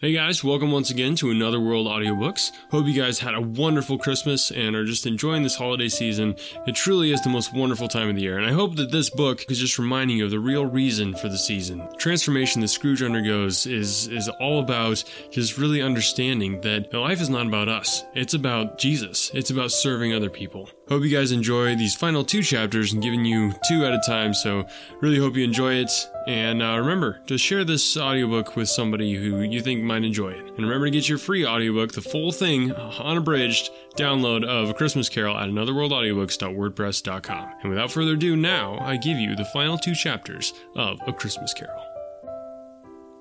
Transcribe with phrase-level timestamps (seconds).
[0.00, 2.52] Hey guys, welcome once again to Another World Audiobooks.
[2.70, 6.36] Hope you guys had a wonderful Christmas and are just enjoying this holiday season.
[6.68, 9.10] It truly is the most wonderful time of the year, and I hope that this
[9.10, 11.82] book is just reminding you of the real reason for the season.
[11.98, 17.48] Transformation that Scrooge undergoes is is all about just really understanding that life is not
[17.48, 18.04] about us.
[18.14, 19.32] It's about Jesus.
[19.34, 20.70] It's about serving other people.
[20.88, 24.32] Hope you guys enjoy these final two chapters and giving you two at a time,
[24.32, 24.66] so
[25.02, 25.90] really hope you enjoy it.
[26.26, 30.46] And uh, remember to share this audiobook with somebody who you think might enjoy it.
[30.46, 35.10] And remember to get your free audiobook, the full thing, unabridged download of A Christmas
[35.10, 37.52] Carol at anotherworldaudiobooks.wordpress.com.
[37.60, 41.52] And without further ado, now I give you the final two chapters of A Christmas
[41.52, 41.84] Carol.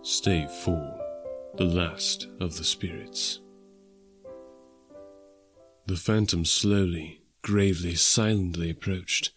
[0.04, 0.98] Stave four,
[1.58, 3.42] the last of the spirits.
[5.86, 7.17] The phantom slowly,
[7.48, 9.32] gravely, silently approached.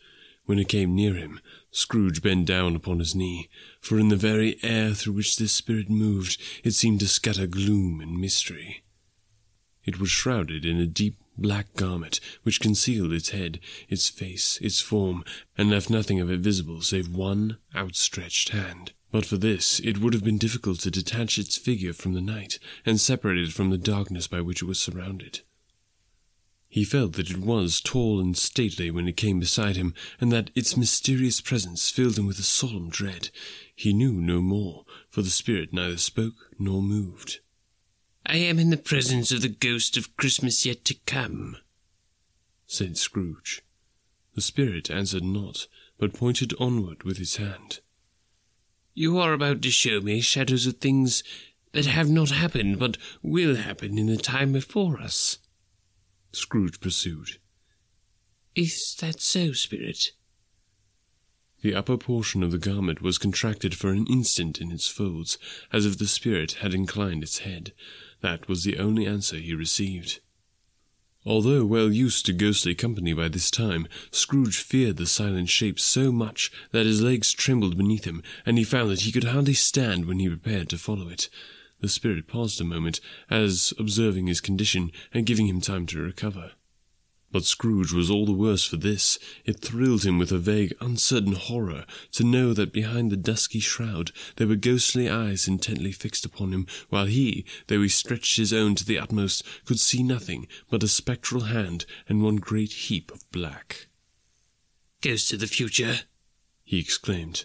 [0.44, 1.38] When it came near him,
[1.70, 3.48] Scrooge bent down upon his knee,
[3.80, 8.00] for in the very air through which this spirit moved, it seemed to scatter gloom
[8.00, 8.82] and mystery.
[9.84, 14.80] It was shrouded in a deep black garment which concealed its head, its face, its
[14.80, 15.24] form,
[15.56, 18.92] and left nothing of it visible save one outstretched hand.
[19.12, 22.58] But for this, it would have been difficult to detach its figure from the night,
[22.84, 25.42] and separate it from the darkness by which it was surrounded.
[26.72, 30.52] He felt that it was tall and stately when it came beside him, and that
[30.54, 33.30] its mysterious presence filled him with a solemn dread.
[33.74, 37.40] He knew no more, for the spirit neither spoke nor moved.
[38.24, 41.56] I am in the presence of the ghost of Christmas yet to come,
[42.68, 43.62] said Scrooge.
[44.36, 45.66] The spirit answered not,
[45.98, 47.80] but pointed onward with his hand.
[48.94, 51.24] You are about to show me shadows of things
[51.72, 55.38] that have not happened, but will happen in the time before us.
[56.32, 57.38] Scrooge pursued.
[58.54, 60.12] Is that so, Spirit?
[61.62, 65.36] The upper portion of the garment was contracted for an instant in its folds,
[65.72, 67.72] as if the spirit had inclined its head.
[68.22, 70.20] That was the only answer he received.
[71.26, 76.10] Although well used to ghostly company by this time, Scrooge feared the silent shape so
[76.10, 80.06] much that his legs trembled beneath him, and he found that he could hardly stand
[80.06, 81.28] when he prepared to follow it.
[81.80, 86.52] The spirit paused a moment, as observing his condition and giving him time to recover.
[87.32, 89.18] But Scrooge was all the worse for this.
[89.44, 94.10] It thrilled him with a vague, uncertain horror to know that behind the dusky shroud
[94.36, 98.74] there were ghostly eyes intently fixed upon him, while he, though he stretched his own
[98.74, 103.30] to the utmost, could see nothing but a spectral hand and one great heap of
[103.30, 103.86] black.
[105.00, 106.00] Ghost of the future,
[106.64, 107.44] he exclaimed.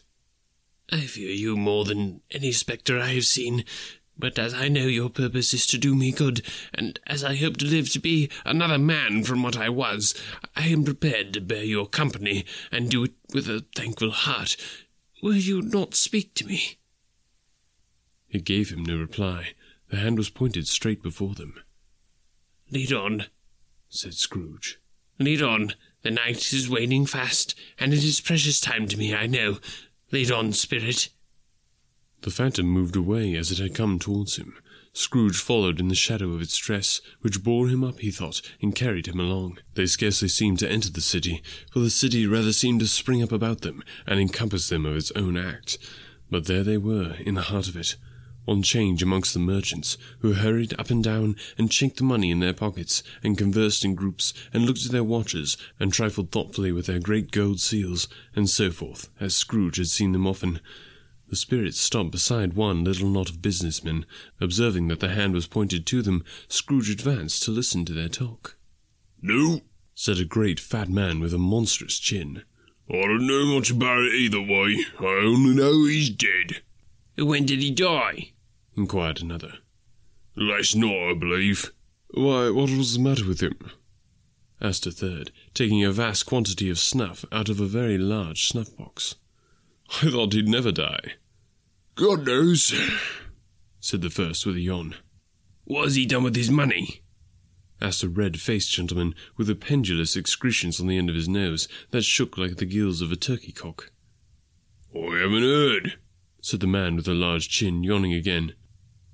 [0.91, 3.65] I fear you more than any spectre I have seen.
[4.17, 6.41] But as I know your purpose is to do me good,
[6.73, 10.15] and as I hope to live to be another man from what I was,
[10.55, 14.55] I am prepared to bear your company, and do it with a thankful heart.
[15.21, 16.77] Will you not speak to me?
[18.29, 19.49] It gave him no reply.
[19.89, 21.55] The hand was pointed straight before them.
[22.71, 23.25] Lead on,
[23.89, 24.79] said Scrooge.
[25.19, 25.73] Lead on.
[26.01, 29.57] The night is waning fast, and it is precious time to me, I know.
[30.11, 31.09] Lead on, spirit.
[32.25, 34.55] The phantom moved away as it had come towards him.
[34.93, 38.73] Scrooge followed in the shadow of its dress, which bore him up, he thought, and
[38.73, 39.59] carried him along.
[39.75, 43.31] They scarcely seemed to enter the city, for the city rather seemed to spring up
[43.31, 45.77] about them and encompass them of its own act.
[46.31, 47.95] But there they were, in the heart of it,
[48.47, 52.39] on change amongst the merchants, who hurried up and down and chinked the money in
[52.39, 56.87] their pockets, and conversed in groups, and looked at their watches, and trifled thoughtfully with
[56.87, 60.59] their great gold seals, and so forth, as Scrooge had seen them often.
[61.35, 64.05] The spirit stopped beside one little knot of businessmen.
[64.39, 68.55] Observing that the hand was pointed to them, Scrooge advanced to listen to their talk.
[69.21, 69.59] No,
[69.93, 72.43] said a great fat man with a monstrous chin.
[72.89, 74.85] I don't know much about it either way.
[74.97, 76.61] I only know he's dead.
[77.17, 78.31] When did he die?
[78.77, 79.55] inquired another.
[80.37, 81.69] Last night, I believe.
[82.11, 83.59] Why, what was the matter with him?
[84.61, 88.73] asked a third, taking a vast quantity of snuff out of a very large snuff
[88.77, 89.15] box.
[90.01, 91.15] I thought he'd never die.
[91.95, 92.73] God knows,
[93.79, 94.95] said the first with a yawn.
[95.63, 97.01] What has he done with his money?
[97.81, 102.03] asked a red-faced gentleman with the pendulous excretions on the end of his nose that
[102.03, 103.91] shook like the gills of a turkey cock.
[104.93, 105.93] I haven't heard,
[106.41, 108.55] said the man with the large chin, yawning again.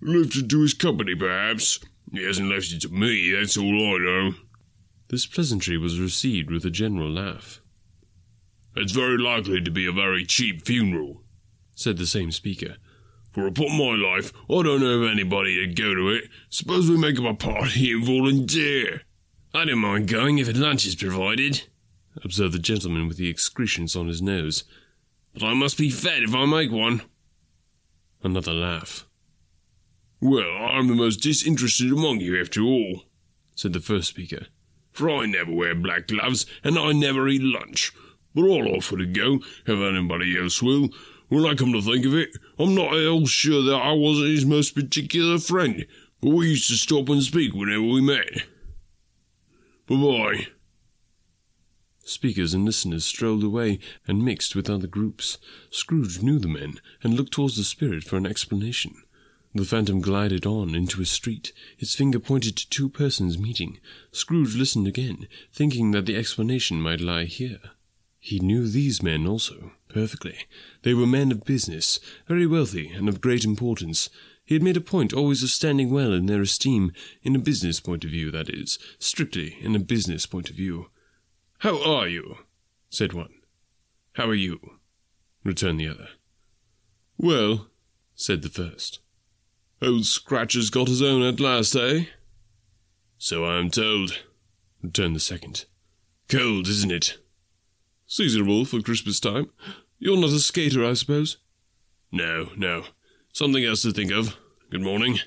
[0.01, 1.79] Left it to his company, perhaps.
[2.11, 4.33] He hasn't left it to me, that's all I know.
[5.09, 7.61] This pleasantry was received with a general laugh.
[8.75, 11.21] It's very likely to be a very cheap funeral,
[11.81, 12.75] said the same speaker.
[13.31, 16.25] For upon my life, I don't know of anybody to go to it.
[16.49, 19.03] Suppose we make up a party and volunteer.
[19.53, 21.63] I don't mind going if a lunch is provided,
[22.23, 24.65] observed the gentleman with the excretions on his nose.
[25.33, 27.01] But I must be fed if I make one.
[28.21, 29.07] Another laugh.
[30.19, 33.03] Well, I'm the most disinterested among you after all,
[33.55, 34.47] said the first speaker.
[34.91, 37.91] For I never wear black gloves, and I never eat lunch.
[38.35, 40.89] But I'll offer to go, if anybody else will.
[41.31, 44.31] When I come to think of it, I'm not at all sure that I wasn't
[44.31, 45.85] his most particular friend,
[46.19, 48.43] but we used to stop and speak whenever we met.
[49.87, 50.47] Bye-bye.
[52.03, 55.37] Speakers and listeners strolled away and mixed with other groups.
[55.69, 58.93] Scrooge knew the men and looked towards the spirit for an explanation.
[59.55, 61.53] The phantom glided on into a street.
[61.79, 63.79] Its finger pointed to two persons meeting.
[64.11, 67.61] Scrooge listened again, thinking that the explanation might lie here.
[68.19, 70.39] He knew these men also, perfectly.
[70.83, 74.09] They were men of business, very wealthy and of great importance.
[74.43, 76.91] He had made a point always of standing well in their esteem,
[77.23, 80.89] in a business point of view, that is, strictly in a business point of view.
[81.59, 82.37] How are you?
[82.89, 83.33] said one.
[84.13, 84.59] How are you?
[85.43, 86.09] returned the other.
[87.17, 87.67] Well,
[88.15, 88.99] said the first.
[89.81, 92.05] Old Scratch has got his own at last, eh?
[93.17, 94.19] So I am told,
[94.81, 95.65] returned the second.
[96.27, 97.17] Cold, isn't it?
[98.07, 99.49] Seasonable for Christmas time.
[100.03, 101.37] You're not a skater, I suppose?
[102.11, 102.85] No, no.
[103.33, 104.35] Something else to think of.
[104.71, 105.19] Good morning.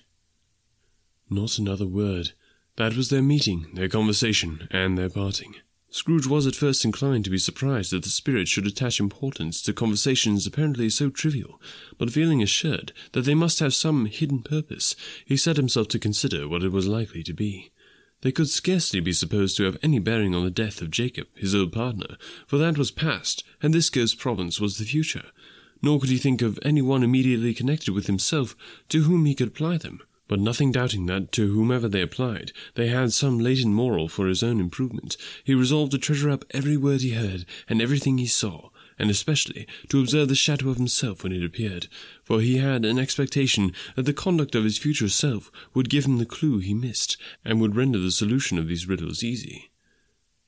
[1.31, 2.33] Not another word.
[2.75, 5.55] That was their meeting, their conversation, and their parting.
[5.91, 9.73] Scrooge was at first inclined to be surprised that the spirit should attach importance to
[9.73, 11.61] conversations apparently so trivial,
[11.97, 16.49] but feeling assured that they must have some hidden purpose, he set himself to consider
[16.49, 17.71] what it was likely to be.
[18.25, 21.55] They could scarcely be supposed to have any bearing on the death of Jacob, his
[21.55, 22.17] old partner,
[22.49, 25.31] for that was past, and this ghost's province was the future
[25.85, 28.57] nor could he think of any one immediately connected with himself
[28.89, 30.01] to whom he could apply them.
[30.27, 34.43] But nothing doubting that, to whomever they applied, they had some latent moral for his
[34.43, 38.71] own improvement, he resolved to treasure up every word he heard and everything he saw,
[38.99, 41.89] and especially to observe the shadow of himself when it appeared,
[42.23, 46.19] for he had an expectation that the conduct of his future self would give him
[46.19, 49.71] the clue he missed, and would render the solution of these riddles easy.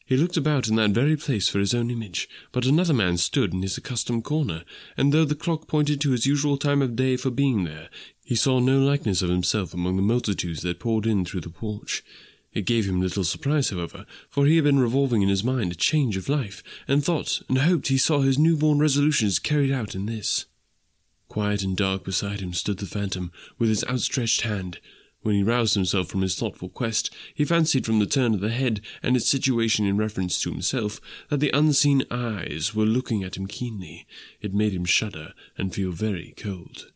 [0.07, 3.53] He looked about in that very place for his own image, but another man stood
[3.53, 4.63] in his accustomed corner,
[4.97, 7.91] and though the clock pointed to his usual time of day for being there,
[8.25, 12.05] he saw no likeness of himself among the multitudes that poured in through the porch.
[12.53, 15.77] It gave him little surprise, however, for he had been revolving in his mind a
[15.77, 20.07] change of life, and thought and hoped he saw his newborn resolutions carried out in
[20.07, 20.47] this.
[21.29, 24.79] Quiet and dark beside him stood the phantom, with his outstretched hand,
[25.27, 28.51] when he roused himself from his thoughtful quest, he fancied from the turn of the
[28.51, 31.01] head and its situation in reference to himself
[31.31, 34.07] that the unseen eyes were looking at him keenly.
[34.41, 36.93] It made him shudder and feel very cold.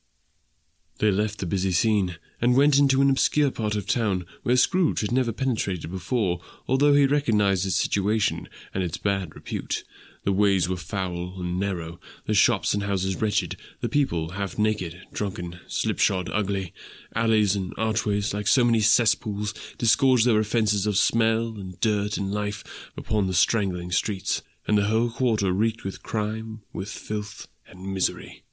[1.01, 5.01] They left the busy scene and went into an obscure part of town where Scrooge
[5.01, 9.85] had never penetrated before, although he recognized its situation and its bad repute.
[10.25, 15.01] The ways were foul and narrow, the shops and houses wretched, the people half naked,
[15.13, 16.75] drunken, slipshod, ugly.
[17.15, 22.35] Alleys and archways, like so many cesspools, disgorged their offences of smell and dirt and
[22.35, 27.95] life upon the strangling streets, and the whole quarter reeked with crime, with filth, and
[27.95, 28.45] misery.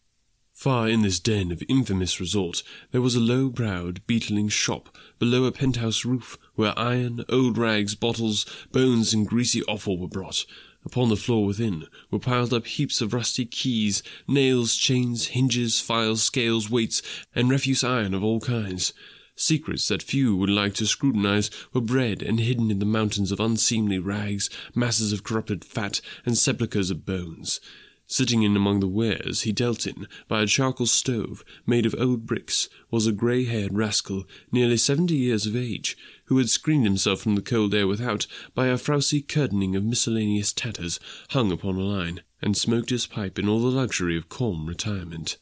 [0.57, 5.51] Far in this den of infamous resort there was a low-browed, beetling shop below a
[5.51, 10.47] penthouse roof, where iron, old rags, bottles, bones, and greasy offal were brought,
[10.83, 16.23] Upon the floor within were piled up heaps of rusty keys, nails, chains, hinges, files,
[16.23, 17.03] scales, weights,
[17.35, 18.93] and refuse iron of all kinds.
[19.35, 23.39] Secrets that few would like to scrutinize were bred and hidden in the mountains of
[23.39, 27.61] unseemly rags, masses of corrupted fat, and sepulchres of bones.
[28.09, 32.25] Sitting in among the wares he dealt in, by a charcoal stove made of old
[32.25, 35.97] bricks, was a grey-haired rascal, nearly seventy years of age,
[36.27, 40.53] who had screened himself from the cold air without by a frowsy curtaining of miscellaneous
[40.53, 44.67] tatters hung upon a line, and smoked his pipe in all the luxury of calm
[44.67, 45.37] retirement.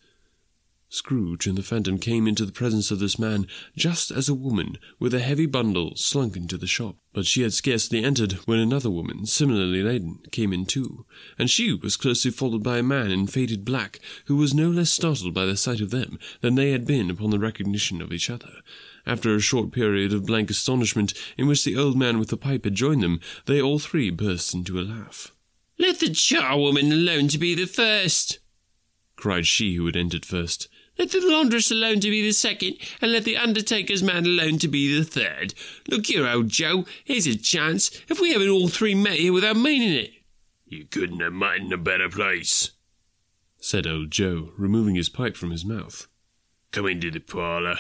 [0.89, 4.77] Scrooge and the Phantom came into the presence of this man just as a woman
[4.99, 6.95] with a heavy bundle slunk into the shop.
[7.11, 11.05] But she had scarcely entered when another woman, similarly laden, came in too,
[11.37, 14.91] and she was closely followed by a man in faded black, who was no less
[14.91, 18.29] startled by the sight of them than they had been upon the recognition of each
[18.29, 18.53] other.
[19.05, 22.63] After a short period of blank astonishment, in which the old man with the pipe
[22.63, 25.31] had joined them, they all three burst into a laugh.
[25.77, 28.39] Let the charwoman alone to be the first,
[29.15, 30.67] cried she who had entered first.
[30.97, 34.67] Let the laundress alone to be the second, and let the undertaker's man alone to
[34.67, 35.53] be the third.
[35.89, 37.91] Look here, old Joe, here's a chance.
[38.07, 40.11] If we haven't all three met here without meaning it.
[40.65, 42.71] You couldn't have met in a better place,
[43.59, 46.07] said old Joe, removing his pipe from his mouth.
[46.71, 47.79] Come into the parlour.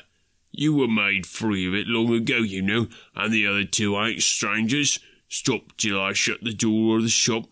[0.51, 4.23] You were made free of it long ago, you know, and the other two ain't
[4.23, 4.99] strangers.
[5.27, 7.45] Stop till I shut the door of the shop.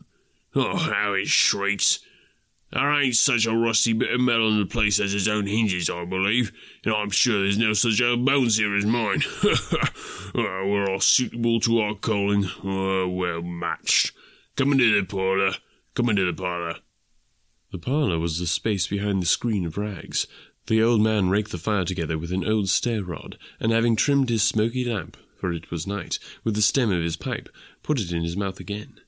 [0.56, 2.00] Oh, how it shrieks!
[2.74, 5.92] There ain't such a rusty bit of metal in the place as its own hinges,
[5.92, 6.51] I believe,
[6.84, 9.22] and I'm sure there's no such old bones here as mine.
[9.44, 14.13] oh, we're all suitable to our calling, oh, well matched.
[14.56, 15.51] Come into the parlour.
[15.94, 16.77] Come into the parlour.
[17.72, 20.25] The parlour was the space behind the screen of rags.
[20.65, 24.30] The old man raked the fire together with an old stair rod, and having trimmed
[24.30, 27.50] his smoky lamp, for it was night, with the stem of his pipe,
[27.84, 29.00] put it in his mouth again.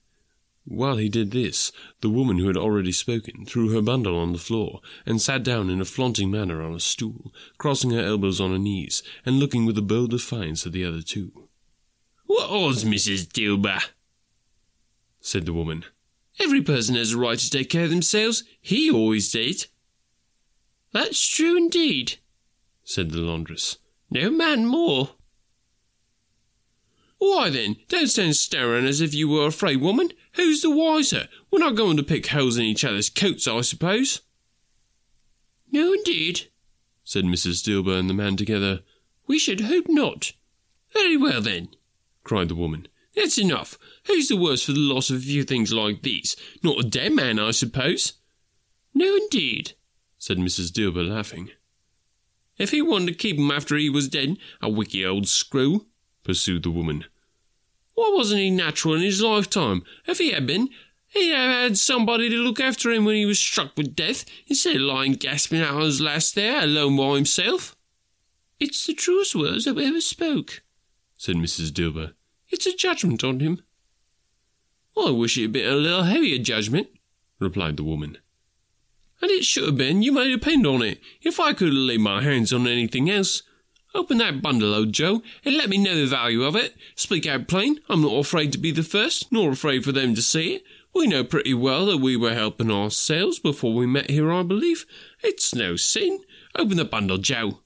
[0.68, 4.40] While he did this, the woman who had already spoken threw her bundle on the
[4.40, 8.52] floor, and sat down in a flaunting manner on a stool, crossing her elbows on
[8.52, 11.48] her knees, and looking with a bold defiance at the other two.
[12.26, 13.28] What odds, Mrs.
[13.28, 13.82] Dilber?
[15.20, 15.86] said the woman.
[16.40, 18.44] Every person has a right to take care of themselves.
[18.60, 19.68] He always did.
[20.92, 22.18] That's true indeed,
[22.84, 23.78] said the laundress.
[24.10, 25.12] No man more.
[27.18, 30.10] Why then, don't stand staring as if you were afraid, woman.
[30.34, 31.28] Who's the wiser?
[31.50, 34.22] We're not going to pick holes in each other's coats, I suppose.
[35.72, 36.50] No, indeed,
[37.04, 37.64] said Mrs.
[37.64, 38.82] Dilber and the man together.
[39.28, 40.34] We should hope not.
[40.94, 41.70] Very well, then,
[42.24, 42.88] cried the woman.
[43.16, 43.78] That's enough.
[44.08, 46.36] Who's the worse for the loss of a few things like these?
[46.64, 48.14] Not a dead man, I suppose.
[48.94, 49.74] No, indeed,
[50.18, 50.72] said Mrs.
[50.72, 51.50] Dilber, laughing.
[52.58, 55.88] If he wanted to keep him after he was dead, a wicked old screw,
[56.26, 57.06] pursued the woman.
[57.94, 59.84] Why wasn't he natural in his lifetime?
[60.06, 60.70] If he had been,
[61.08, 64.76] he'd have had somebody to look after him when he was struck with death, instead
[64.76, 67.78] of lying gasping out on his last there, alone by himself.
[68.60, 70.62] It's the truest words that ever spoke,
[71.18, 71.72] said Mrs.
[71.72, 72.14] Dilber.
[72.50, 73.62] It's a judgment on him.
[74.98, 76.88] I wish it had been a little heavier judgment,
[77.40, 78.18] replied the woman.
[79.22, 81.00] And it should have been, you may depend on it.
[81.22, 83.44] If I could have laid my hands on anything else,
[83.96, 86.76] Open that bundle, old Joe, and let me know the value of it.
[86.96, 87.80] Speak out plain.
[87.88, 90.64] I'm not afraid to be the first, nor afraid for them to see it.
[90.94, 94.86] We know pretty well that we were helping ourselves before we met here, I believe.
[95.24, 96.20] It's no sin.
[96.58, 97.62] Open the bundle, Joe.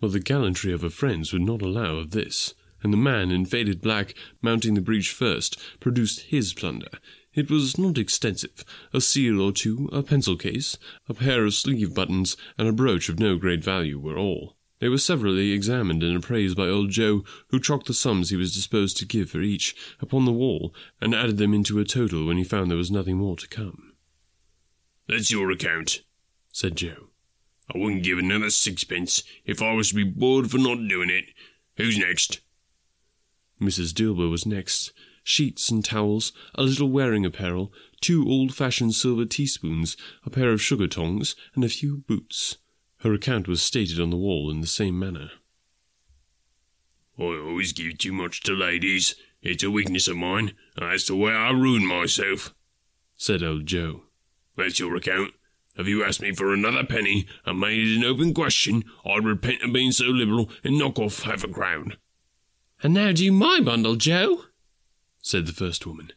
[0.00, 3.44] Well, the gallantry of her friends would not allow of this, and the man in
[3.44, 6.88] faded black, mounting the breach first, produced his plunder.
[7.34, 8.64] It was not extensive.
[8.94, 13.10] A seal or two, a pencil case, a pair of sleeve buttons, and a brooch
[13.10, 14.56] of no great value were all.
[14.82, 18.52] They were severally examined and appraised by old Joe, who chalked the sums he was
[18.52, 22.36] disposed to give for each upon the wall, and added them into a total when
[22.36, 23.92] he found there was nothing more to come.
[25.06, 26.02] That's your account,
[26.50, 27.10] said Joe.
[27.72, 31.26] I wouldn't give another sixpence if I was to be bored for not doing it.
[31.76, 32.40] Who's next?
[33.60, 33.92] Mrs.
[33.92, 34.92] Dilber was next.
[35.22, 39.96] Sheets and towels, a little wearing apparel, two old-fashioned silver teaspoons,
[40.26, 42.56] a pair of sugar tongs, and a few boots.
[43.02, 45.32] Her account was stated on the wall in the same manner.
[47.18, 49.16] I always give too much to ladies.
[49.42, 50.52] It's a weakness of mine.
[50.76, 52.54] And that's the way I ruin myself,
[53.16, 54.04] said old Joe.
[54.56, 55.34] That's your account.
[55.76, 59.62] If you asked me for another penny and made it an open question, I'd repent
[59.62, 61.96] of being so liberal and knock off half a crown.
[62.84, 64.44] And now do my bundle, Joe,
[65.20, 66.12] said the first woman.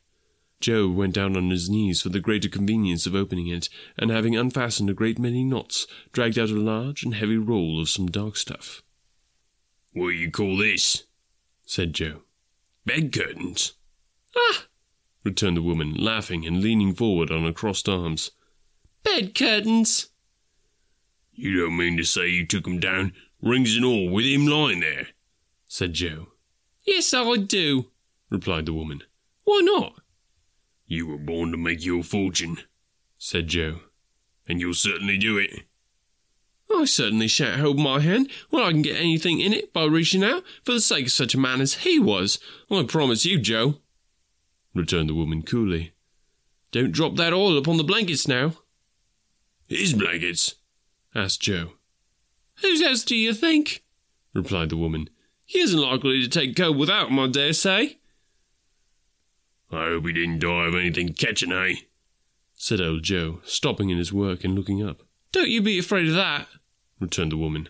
[0.65, 3.69] Joe went down on his knees for the greater convenience of opening it,
[3.99, 7.87] and having unfastened a great many knots, dragged out a large and heavy roll of
[7.87, 8.81] some dark stuff.
[9.93, 11.03] What do you call this?
[11.67, 12.23] said Joe.
[12.83, 13.73] Bed curtains.
[14.35, 14.65] Ah!
[15.23, 18.31] returned the woman, laughing and leaning forward on her crossed arms.
[19.03, 20.07] Bed curtains.
[21.31, 24.79] You don't mean to say you took 'em down, rings and all, with him lying
[24.79, 25.09] there?
[25.67, 26.29] said Joe.
[26.87, 27.91] Yes, I do,
[28.31, 29.03] replied the woman.
[29.43, 30.01] Why not?
[30.87, 32.59] You were born to make your fortune,
[33.17, 33.79] said Joe.
[34.47, 35.63] And you'll certainly do it.
[36.73, 40.23] I certainly shan't hold my hand when I can get anything in it by reaching
[40.23, 42.39] out for the sake of such a man as he was.
[42.69, 43.75] I promise you, Joe,
[44.73, 45.93] returned the woman coolly.
[46.71, 48.53] Don't drop that oil upon the blankets now.
[49.67, 50.55] His blankets?
[51.13, 51.73] asked Joe.
[52.61, 53.83] Whose else do you think?
[54.33, 55.09] replied the woman.
[55.45, 57.99] He isn't likely to take cold without him, I dare say.
[59.71, 61.75] I hope he didn't die of anything catching, eh?
[62.53, 65.01] said old Joe, stopping in his work and looking up.
[65.31, 66.47] Don't you be afraid of that,
[66.99, 67.69] returned the woman.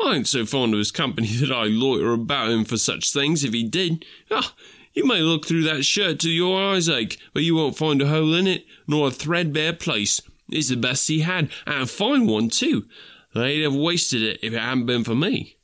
[0.00, 3.44] I ain't so fond of his company that I loiter about him for such things
[3.44, 4.04] if he did.
[4.30, 4.54] Ah,
[4.92, 8.06] you may look through that shirt till your eyes ache, but you won't find a
[8.06, 10.20] hole in it, nor a threadbare place.
[10.48, 12.86] It's the best he had, and a fine one too.
[13.34, 15.56] They'd have wasted it if it hadn't been for me.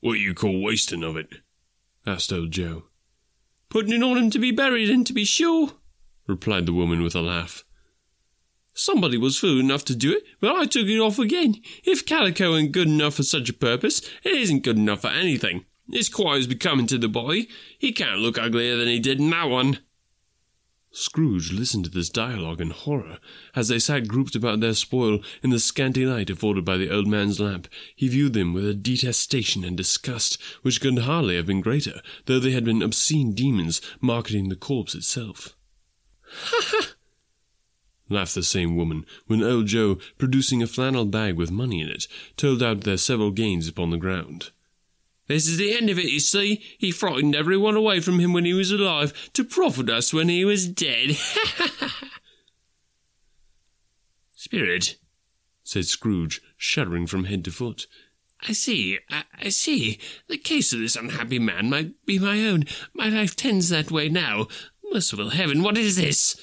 [0.00, 1.28] What you call wasting of it?
[2.06, 2.84] asked old Joe.
[3.70, 5.72] Putting it on him to be buried in, to be sure,
[6.26, 7.64] replied the woman with a laugh.
[8.72, 11.56] Somebody was fool enough to do it, but I took it off again.
[11.84, 15.64] If calico ain't good enough for such a purpose, it isn't good enough for anything.
[15.88, 17.46] It's quite as becoming to the boy.
[17.78, 19.80] He can't look uglier than he did in that one.
[20.90, 23.18] Scrooge listened to this dialogue in horror.
[23.54, 27.06] As they sat grouped about their spoil in the scanty light afforded by the old
[27.06, 31.60] man's lamp, he viewed them with a detestation and disgust which could hardly have been
[31.60, 35.56] greater, though they had been obscene demons marketing the corpse itself.
[36.22, 36.94] Ha ha!
[38.08, 42.08] laughed the same woman, when old Joe, producing a flannel bag with money in it,
[42.36, 44.50] told out their several gains upon the ground.
[45.28, 46.62] This is the end of it, you see.
[46.78, 50.44] He frightened everyone away from him when he was alive, to profit us when he
[50.44, 51.16] was dead.
[54.34, 54.96] Spirit,
[55.62, 57.86] said Scrooge, shuddering from head to foot.
[58.48, 59.98] I see, I, I, see.
[60.28, 62.64] The case of this unhappy man might be my own.
[62.94, 64.46] My life tends that way now.
[64.92, 66.40] Merciful heaven, what is this?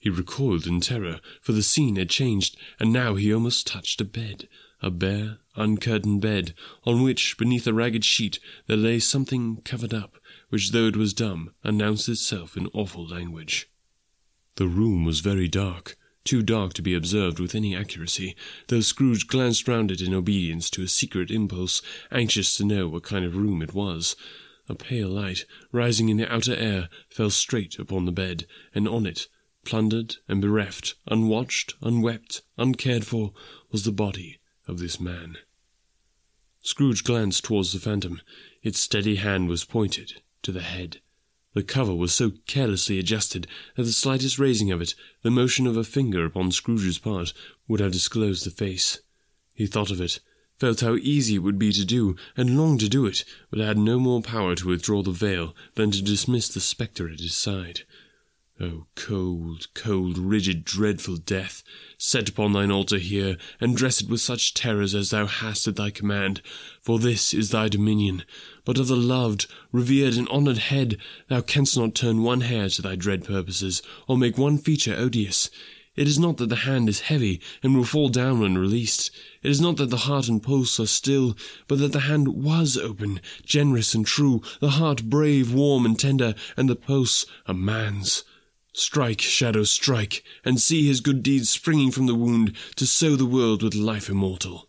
[0.00, 4.04] He recoiled in terror, for the scene had changed, and now he almost touched a
[4.04, 4.48] bed,
[4.82, 10.16] a bare, uncurtained bed, on which, beneath a ragged sheet, there lay something covered up,
[10.48, 13.68] which, though it was dumb, announced itself in awful language.
[14.56, 18.36] The room was very dark, too dark to be observed with any accuracy,
[18.68, 23.02] though Scrooge glanced round it in obedience to a secret impulse, anxious to know what
[23.02, 24.16] kind of room it was.
[24.68, 29.06] A pale light, rising in the outer air, fell straight upon the bed, and on
[29.06, 29.28] it,
[29.64, 33.32] plundered and bereft, unwatched, unwept, uncared for,
[33.70, 35.38] was the body of this man.
[36.62, 38.20] Scrooge glanced towards the phantom.
[38.62, 41.00] Its steady hand was pointed to the head.
[41.54, 43.46] The cover was so carelessly adjusted
[43.76, 47.32] that the slightest raising of it, the motion of a finger upon Scrooge's part,
[47.66, 49.00] would have disclosed the face.
[49.54, 50.20] He thought of it,
[50.58, 53.78] felt how easy it would be to do, and longed to do it, but had
[53.78, 57.82] no more power to withdraw the veil than to dismiss the spectre at his side.
[58.60, 61.62] O cold, cold, rigid, dreadful death,
[61.96, 65.76] set upon thine altar here, and dress it with such terrors as thou hast at
[65.76, 66.42] thy command,
[66.80, 68.24] for this is thy dominion.
[68.64, 72.82] But of the loved, revered, and honoured head thou canst not turn one hair to
[72.82, 75.50] thy dread purposes, or make one feature odious.
[75.94, 79.12] It is not that the hand is heavy, and will fall down when released.
[79.40, 81.36] It is not that the heart and pulse are still,
[81.68, 86.34] but that the hand was open, generous and true, the heart brave, warm, and tender,
[86.56, 88.24] and the pulse a man's.
[88.78, 93.26] Strike, shadow, strike, and see his good deeds springing from the wound to sow the
[93.26, 94.68] world with life immortal.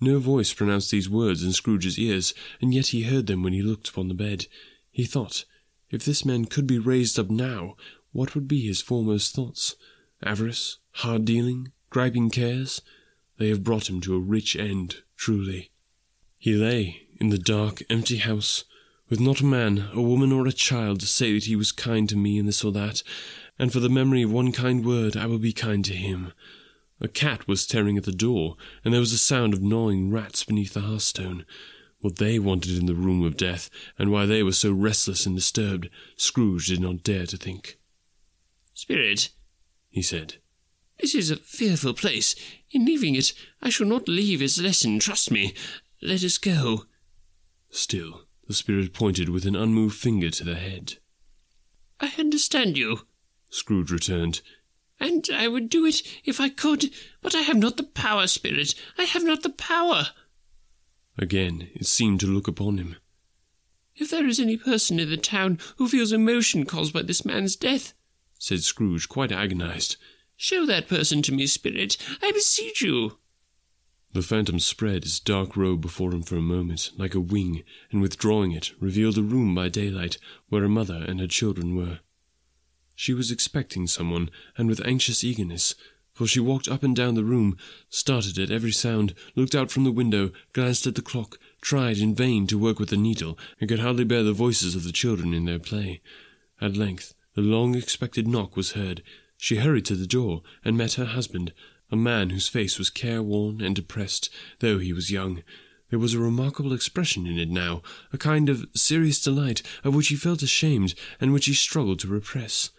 [0.00, 3.62] No voice pronounced these words in Scrooge's ears, and yet he heard them when he
[3.62, 4.46] looked upon the bed.
[4.90, 5.44] He thought,
[5.92, 7.76] if this man could be raised up now,
[8.10, 9.76] what would be his foremost thoughts?
[10.24, 12.82] Avarice, hard dealing, griping cares?
[13.38, 15.70] They have brought him to a rich end, truly.
[16.36, 18.64] He lay in the dark, empty house,
[19.12, 22.08] with not a man, a woman, or a child to say that he was kind
[22.08, 23.02] to me in this or that,
[23.58, 26.32] and for the memory of one kind word I will be kind to him.
[26.98, 30.44] A cat was tearing at the door, and there was a sound of gnawing rats
[30.44, 31.44] beneath the hearthstone.
[32.00, 35.36] What they wanted in the room of death, and why they were so restless and
[35.36, 37.78] disturbed, Scrooge did not dare to think.
[38.72, 39.28] Spirit,
[39.90, 40.36] he said,
[41.00, 42.34] this is a fearful place.
[42.70, 45.52] In leaving it, I shall not leave its lesson, trust me.
[46.00, 46.86] Let us go.
[47.68, 50.94] Still, the spirit pointed with an unmoved finger to the head.
[52.00, 53.06] I understand you,
[53.50, 54.40] Scrooge returned.
[54.98, 58.74] And I would do it if I could, but I have not the power, Spirit.
[58.96, 60.08] I have not the power.
[61.18, 62.96] Again it seemed to look upon him.
[63.94, 67.56] If there is any person in the town who feels emotion caused by this man's
[67.56, 67.92] death,
[68.38, 69.96] said Scrooge, quite agonized,
[70.36, 71.96] show that person to me, Spirit.
[72.22, 73.18] I beseech you.
[74.14, 78.02] The phantom spread its dark robe before him for a moment, like a wing, and
[78.02, 80.18] withdrawing it, revealed a room by daylight,
[80.50, 82.00] where a mother and her children were.
[82.94, 85.74] She was expecting someone, and with anxious eagerness,
[86.12, 87.56] for she walked up and down the room,
[87.88, 92.14] started at every sound, looked out from the window, glanced at the clock, tried in
[92.14, 95.32] vain to work with the needle, and could hardly bear the voices of the children
[95.32, 96.02] in their play.
[96.60, 99.02] At length, the long expected knock was heard.
[99.38, 101.54] She hurried to the door, and met her husband,
[101.92, 105.42] a man whose face was careworn and depressed, though he was young.
[105.90, 107.82] There was a remarkable expression in it now,
[108.14, 112.08] a kind of serious delight, of which he felt ashamed, and which he struggled to
[112.08, 112.70] repress.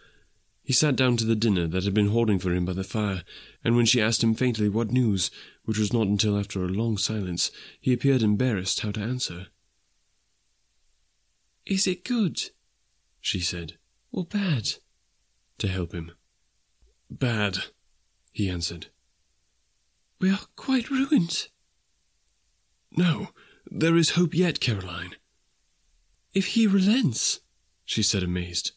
[0.64, 3.22] He sat down to the dinner that had been holding for him by the fire,
[3.62, 5.30] and when she asked him faintly what news,
[5.64, 9.46] which was not until after a long silence, he appeared embarrassed how to answer.
[11.66, 12.50] Is it good?
[13.20, 13.78] she said.
[14.10, 14.70] Or bad?
[15.58, 16.12] To help him.
[17.08, 17.58] Bad,
[18.32, 18.88] he answered.
[20.24, 21.48] We are quite ruined.
[22.90, 23.28] No,
[23.70, 25.16] there is hope yet, Caroline.
[26.32, 27.40] If he relents,
[27.84, 28.72] she said, amazed.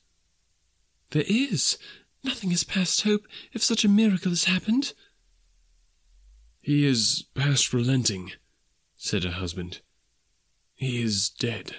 [1.11, 1.77] There is.
[2.21, 4.91] Nothing is past hope if such a miracle has happened.
[6.59, 8.33] He is past relenting,
[8.97, 9.79] said her husband.
[10.75, 11.77] He is dead.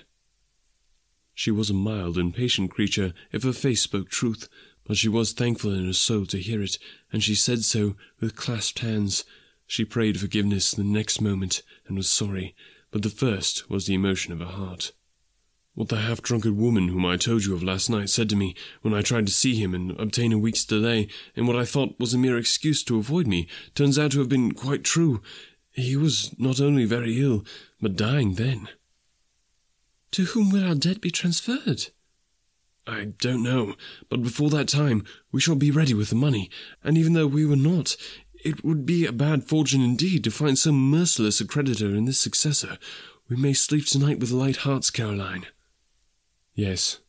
[1.34, 4.48] She was a mild and patient creature if her face spoke truth,
[4.86, 6.78] but she was thankful in her soul to hear it,
[7.12, 9.26] and she said so with clasped hands.
[9.68, 12.56] She prayed forgiveness the next moment and was sorry,
[12.90, 14.92] but the first was the emotion of her heart.
[15.74, 18.56] What the half drunken woman whom I told you of last night said to me
[18.80, 22.00] when I tried to see him and obtain a week's delay, in what I thought
[22.00, 25.20] was a mere excuse to avoid me, turns out to have been quite true.
[25.72, 27.44] He was not only very ill,
[27.78, 28.68] but dying then.
[30.12, 31.88] To whom will our debt be transferred?
[32.88, 33.74] I don't know,
[34.08, 36.48] but before that time we shall be ready with the money,
[36.82, 37.98] and even though we were not,
[38.44, 42.20] it would be a bad fortune indeed to find so merciless a creditor in this
[42.20, 42.78] successor.
[43.28, 45.46] We may sleep tonight with light hearts, Caroline.
[46.54, 47.00] Yes,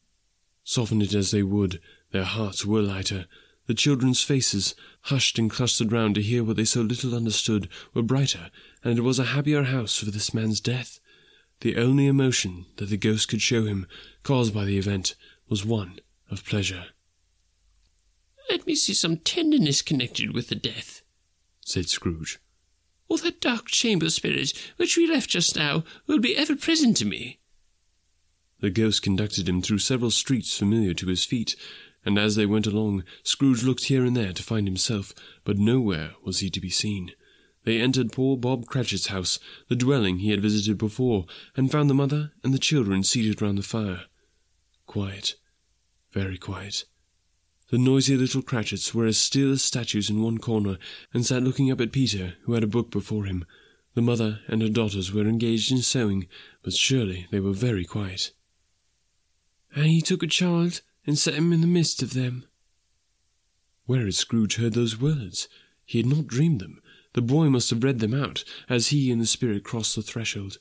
[0.64, 1.80] soften it as they would,
[2.12, 3.26] their hearts were lighter.
[3.68, 8.02] The children's faces, hushed and clustered round to hear what they so little understood, were
[8.02, 8.50] brighter,
[8.84, 11.00] and it was a happier house for this man's death.
[11.62, 13.86] The only emotion that the ghost could show him,
[14.24, 15.16] caused by the event,
[15.50, 16.00] was one
[16.32, 16.86] of pleasure.
[18.50, 20.99] Let me see some tenderness connected with the death,
[21.66, 22.40] said Scrooge.
[23.08, 27.06] Or that dark chamber spirit which we left just now will be ever present to
[27.06, 27.40] me.
[28.60, 31.56] The ghost conducted him through several streets familiar to his feet,
[32.06, 36.12] and as they went along, Scrooge looked here and there to find himself, but nowhere
[36.24, 37.12] was he to be seen.
[37.64, 41.94] They entered poor Bob Cratchit's house, the dwelling he had visited before, and found the
[41.94, 44.06] mother and the children seated round the fire.
[44.86, 45.36] Quiet,
[46.12, 46.86] very quiet.
[47.70, 50.80] The noisy little Cratchits were as still as statues in one corner,
[51.14, 53.46] and sat looking up at Peter, who had a book before him.
[53.94, 56.28] The mother and her daughters were engaged in sewing,
[56.64, 58.32] but surely they were very quiet.
[59.76, 62.46] And he took a child and set him in the midst of them.
[63.86, 65.48] Where had Scrooge heard those words?
[65.86, 66.82] He had not dreamed them.
[67.14, 70.58] The boy must have read them out as he and the spirit crossed the threshold.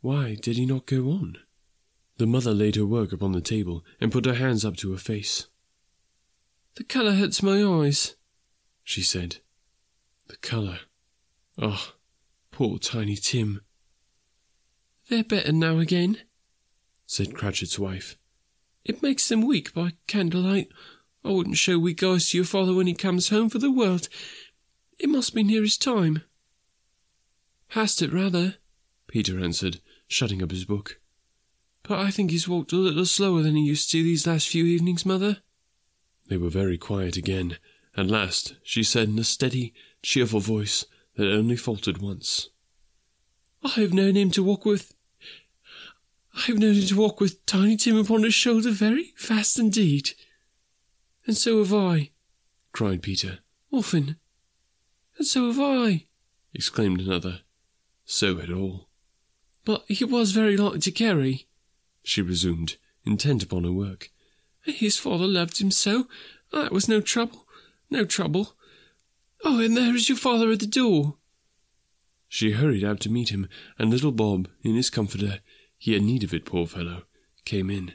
[0.00, 1.36] Why did he not go on?
[2.16, 4.98] The mother laid her work upon the table and put her hands up to her
[4.98, 5.46] face.
[6.74, 8.16] The colour hurts my eyes,
[8.82, 9.38] she said.
[10.28, 10.80] The colour.
[11.60, 11.94] Ah, oh,
[12.50, 13.60] poor Tiny Tim.
[15.08, 16.18] They're better now again,
[17.06, 18.16] said Cratchit's wife.
[18.84, 20.68] It makes them weak by candlelight.
[21.24, 24.08] I wouldn't show weak eyes to your father when he comes home for the world.
[24.98, 26.22] It must be near his time.
[27.68, 28.56] Past it, rather,
[29.06, 31.00] Peter answered, shutting up his book.
[31.82, 34.64] But I think he's walked a little slower than he used to these last few
[34.64, 35.42] evenings, mother.
[36.32, 37.58] They were very quiet again.
[37.94, 42.48] At last she said in a steady, cheerful voice that only faltered once.
[43.62, 44.94] I have known him to walk with.
[46.34, 50.12] I have known him to walk with Tiny Tim upon his shoulder very fast indeed.
[51.26, 52.12] And so have I,
[52.72, 53.40] cried Peter.
[53.70, 54.16] Often.
[55.18, 56.06] And so have I,
[56.54, 57.40] exclaimed another.
[58.06, 58.88] So had all.
[59.66, 61.46] But he was very light to carry,
[62.02, 64.08] she resumed, intent upon her work.
[64.64, 66.08] His father loved him so.
[66.52, 67.46] Ah, that was no trouble.
[67.90, 68.54] No trouble.
[69.44, 71.16] Oh, and there is your father at the door.
[72.28, 73.48] She hurried out to meet him,
[73.78, 75.40] and little Bob, in his comforter,
[75.76, 77.02] he had need of it, poor fellow,
[77.44, 77.94] came in.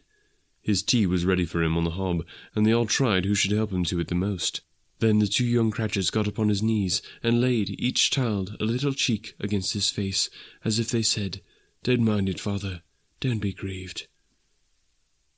[0.61, 3.53] His tea was ready for him on the hob, and they all tried who should
[3.53, 4.61] help him to it the most.
[4.99, 8.93] Then the two young Cratchits got upon his knees, and laid each child a little
[8.93, 10.29] cheek against his face,
[10.65, 11.41] as if they said,
[11.83, 12.81] Don't mind it, father,
[13.21, 14.07] don't be grieved.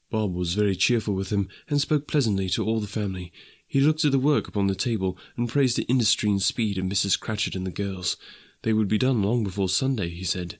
[0.09, 3.31] Bob was very cheerful with them, and spoke pleasantly to all the family.
[3.67, 6.85] He looked at the work upon the table, and praised the industry and speed of
[6.85, 7.19] Mrs.
[7.19, 8.17] Cratchit and the girls.
[8.63, 10.59] They would be done long before Sunday, he said.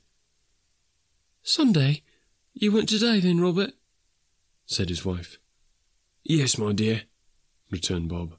[1.42, 2.04] Sunday?
[2.54, 3.74] You went today, then, Robert?
[4.66, 5.40] said his wife.
[6.24, 7.04] Yes, my dear,
[7.72, 8.36] returned Bob.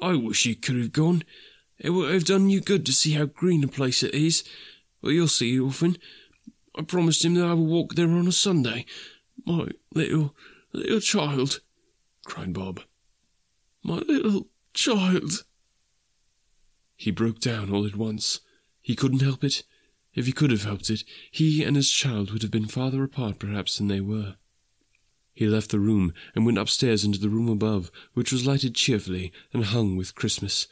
[0.00, 1.24] I wish you could have gone.
[1.78, 4.44] It would have done you good to see how green a place it is.
[5.02, 5.98] But you'll see, it often.
[6.76, 8.86] I promised him that I would walk there on a Sunday.
[9.44, 10.34] My little,
[10.72, 11.60] little child,
[12.24, 12.80] cried Bob.
[13.82, 15.44] My little child.
[16.96, 18.40] He broke down all at once.
[18.82, 19.62] He couldn't help it.
[20.14, 23.38] If he could have helped it, he and his child would have been farther apart
[23.38, 24.36] perhaps than they were.
[25.32, 29.32] He left the room and went upstairs into the room above, which was lighted cheerfully
[29.52, 30.66] and hung with Christmas.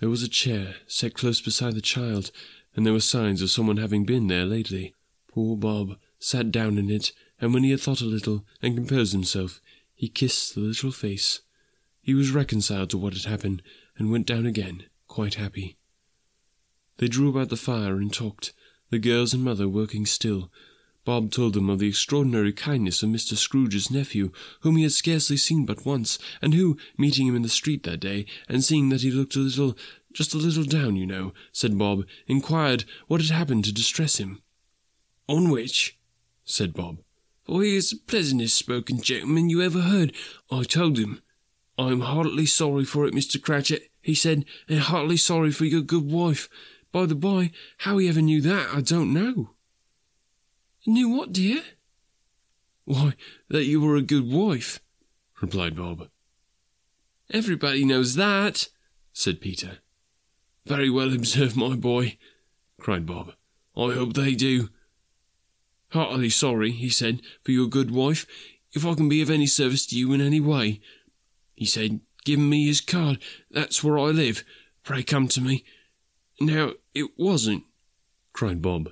[0.00, 2.32] There was a chair set close beside the child,
[2.74, 4.94] and there were signs of someone having been there lately.
[5.28, 9.12] Poor Bob sat down in it, and when he had thought a little and composed
[9.12, 9.60] himself,
[9.94, 11.40] he kissed the little face.
[12.00, 13.62] He was reconciled to what had happened,
[13.96, 15.76] and went down again, quite happy.
[16.98, 18.52] They drew about the fire and talked,
[18.90, 20.50] the girls and mother working still.
[21.04, 23.34] Bob told them of the extraordinary kindness of Mr.
[23.34, 27.48] Scrooge's nephew, whom he had scarcely seen but once, and who, meeting him in the
[27.48, 29.76] street that day, and seeing that he looked a little,
[30.12, 34.42] just a little down, you know, said Bob, inquired what had happened to distress him.
[35.28, 35.98] On which,
[36.44, 36.98] said Bob,
[37.48, 40.12] for he is the pleasantest spoken gentleman you ever heard,
[40.50, 41.22] I told him,
[41.78, 43.40] I am heartily sorry for it, Mr.
[43.40, 46.50] Cratchit, he said, and heartily sorry for your good wife.
[46.92, 49.54] By the by, how he ever knew that, I don't know.
[50.86, 51.62] Knew what, dear?
[52.84, 53.14] Why,
[53.48, 54.80] that you were a good wife,
[55.40, 56.08] replied Bob.
[57.30, 58.68] Everybody knows that,
[59.14, 59.78] said Peter.
[60.66, 62.18] Very well observed, my boy,
[62.78, 63.32] cried Bob.
[63.74, 64.68] I hope they do.
[65.90, 68.26] Heartily sorry, he said, for your good wife.
[68.72, 70.80] If I can be of any service to you in any way,
[71.54, 73.18] he said, giving me his card.
[73.50, 74.44] That's where I live.
[74.84, 75.64] Pray come to me.
[76.40, 77.64] Now, it wasn't,
[78.32, 78.90] cried Bob.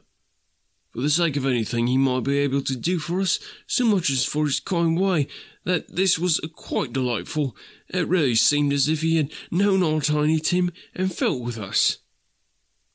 [0.91, 4.09] For the sake of anything he might be able to do for us, so much
[4.09, 5.29] as for his kind way,
[5.65, 7.55] that this was quite delightful.
[7.89, 11.99] It really seemed as if he had known our Tiny Tim and felt with us.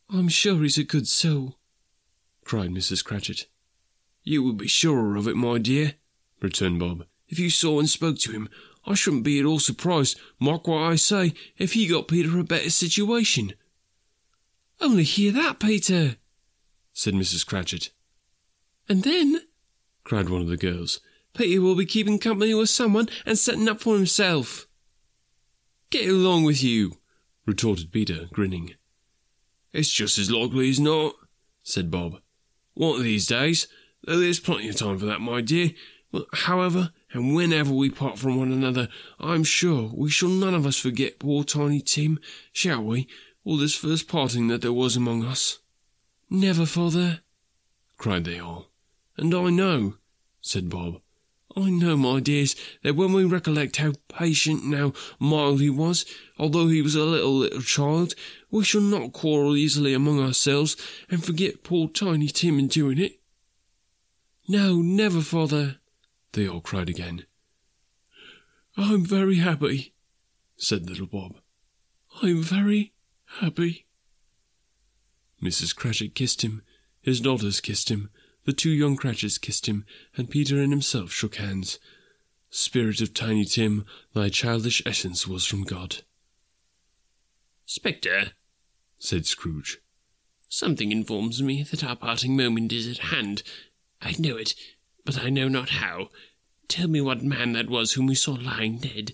[0.10, 1.60] I'm sure he's a good soul,
[2.44, 3.06] cried Mrs.
[3.06, 3.46] Cratchit.
[4.24, 5.96] You would be surer of it, my dear,
[6.42, 7.06] returned Bob.
[7.28, 8.50] If you saw and spoke to him,
[8.86, 12.44] I shouldn't be at all surprised, mark what I say, if he got Peter a
[12.44, 13.54] better situation.
[14.80, 16.18] Only hear that, Peter,
[16.94, 17.46] said Mrs.
[17.46, 17.92] Cratchit.
[18.90, 19.42] And then,
[20.04, 21.00] cried one of the girls,
[21.34, 24.68] Peter will be keeping company with someone and setting up for himself.
[25.90, 26.98] Get along with you,
[27.46, 28.76] retorted Peter, grinning.
[29.72, 31.14] It's just as likely as not,
[31.64, 32.20] said Bob.
[32.74, 33.68] One of these days,
[34.04, 35.72] though there's plenty of time for that, my dear.
[36.34, 40.78] However and whenever we part from one another, I'm sure we shall none of us
[40.78, 42.20] forget poor Tiny Tim,
[42.52, 43.08] shall we,
[43.46, 45.60] or this first parting that there was among us?
[46.30, 47.22] Never, father,
[47.98, 48.68] cried they all.
[49.18, 49.96] And I know,
[50.42, 51.02] said Bob,
[51.56, 56.06] I know, my dears, that when we recollect how patient and how mild he was,
[56.40, 58.16] although he was a little, little child,
[58.50, 60.78] we shall not quarrel easily among ourselves
[61.10, 63.21] and forget poor Tiny Tim in doing it.
[64.48, 65.78] No, never, father,
[66.34, 67.26] they all cried again.
[68.78, 69.94] I'm very happy,
[70.58, 71.36] said little Bob.
[72.22, 72.94] I'm very
[73.40, 73.86] happy.
[75.42, 75.76] Mrs.
[75.76, 76.62] Cratchit kissed him,
[77.02, 78.10] his daughters kissed him,
[78.46, 81.80] the two young Cratchits kissed him, and Peter and himself shook hands.
[82.50, 85.98] Spirit of Tiny Tim, thy childish essence was from God.
[87.66, 88.32] Spectre,
[89.00, 89.80] said Scrooge,
[90.50, 93.44] something informs me that our parting moment is at hand.
[94.02, 94.56] I know it,
[95.06, 96.10] but I know not how.
[96.68, 99.14] Tell me what man that was whom we saw lying dead.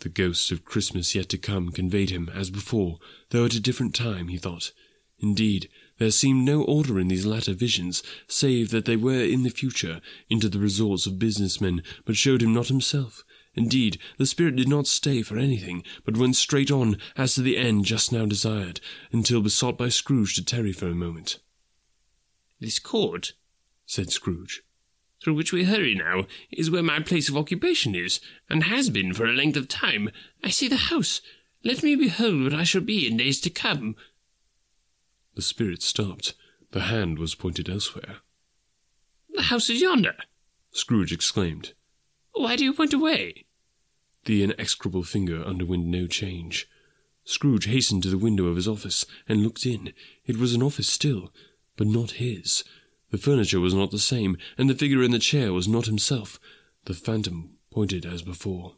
[0.00, 2.98] The ghosts of Christmas yet to come conveyed him, as before,
[3.30, 4.72] though at a different time, he thought.
[5.20, 9.50] Indeed, there seemed no order in these latter visions, save that they were in the
[9.50, 13.24] future, into the resorts of business men, but showed him not himself.
[13.54, 17.56] Indeed, the spirit did not stay for anything, but went straight on as to the
[17.56, 18.80] end just now desired,
[19.12, 21.38] until besought by Scrooge to tarry for a moment.
[22.62, 23.32] This court,
[23.86, 24.62] said Scrooge,
[25.20, 29.12] through which we hurry now, is where my place of occupation is, and has been
[29.12, 30.10] for a length of time.
[30.44, 31.20] I see the house.
[31.64, 33.96] Let me behold what I shall be in days to come.
[35.34, 36.34] The spirit stopped.
[36.70, 38.18] The hand was pointed elsewhere.
[39.34, 40.14] The house is yonder,
[40.70, 41.72] Scrooge exclaimed.
[42.30, 43.44] Why do you point away?
[44.26, 46.68] The inexorable finger underwent no change.
[47.24, 49.92] Scrooge hastened to the window of his office and looked in.
[50.26, 51.32] It was an office still,
[51.82, 52.62] but not his.
[53.10, 56.38] The furniture was not the same, and the figure in the chair was not himself.
[56.84, 58.76] The phantom pointed as before.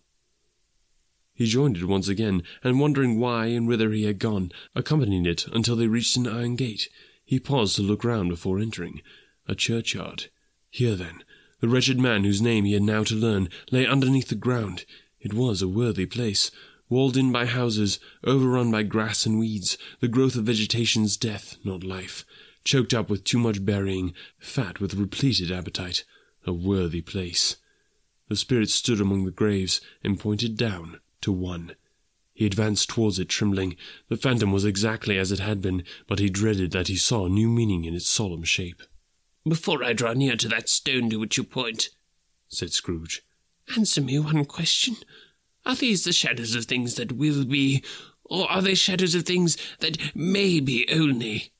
[1.35, 5.47] He joined it once again, and wondering why and whither he had gone, accompanied it
[5.49, 6.88] until they reached an iron gate.
[7.27, 9.03] He paused to look round before entering.
[9.47, 10.31] A churchyard.
[10.71, 11.23] Here, then,
[11.61, 14.87] the wretched man whose name he had now to learn lay underneath the ground.
[15.21, 16.51] It was a worthy place,
[16.88, 21.85] walled in by houses, overrun by grass and weeds, the growth of vegetation's death, not
[21.85, 22.25] life
[22.64, 26.05] choked up with too much burying, fat with repleted appetite.
[26.46, 27.57] A worthy place.
[28.29, 31.74] The spirit stood among the graves and pointed down to one.
[32.35, 33.77] He advanced towards it, trembling.
[34.09, 37.48] The phantom was exactly as it had been, but he dreaded that he saw new
[37.48, 38.83] meaning in its solemn shape.
[39.46, 41.90] Before I draw near to that stone to which you point,
[42.48, 43.22] said Scrooge,
[43.77, 44.96] answer me one question.
[45.64, 47.83] Are these the shadows of things that will be,
[48.24, 51.53] or are they shadows of things that may be only?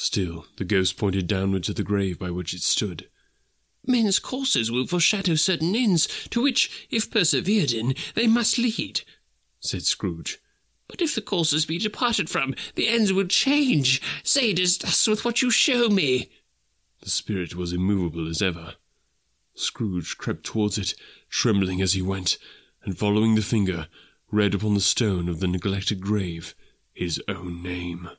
[0.00, 3.08] Still, the ghost pointed downward to the grave by which it stood.
[3.84, 9.00] Men's courses will foreshadow certain ends, to which, if persevered in, they must lead,
[9.58, 10.38] said Scrooge.
[10.86, 14.00] But if the courses be departed from, the ends will change.
[14.22, 16.30] Say it is thus with what you show me.
[17.02, 18.76] The spirit was immovable as ever.
[19.54, 20.94] Scrooge crept towards it,
[21.28, 22.38] trembling as he went,
[22.84, 23.88] and following the finger,
[24.30, 26.54] read upon the stone of the neglected grave
[26.94, 28.10] his own name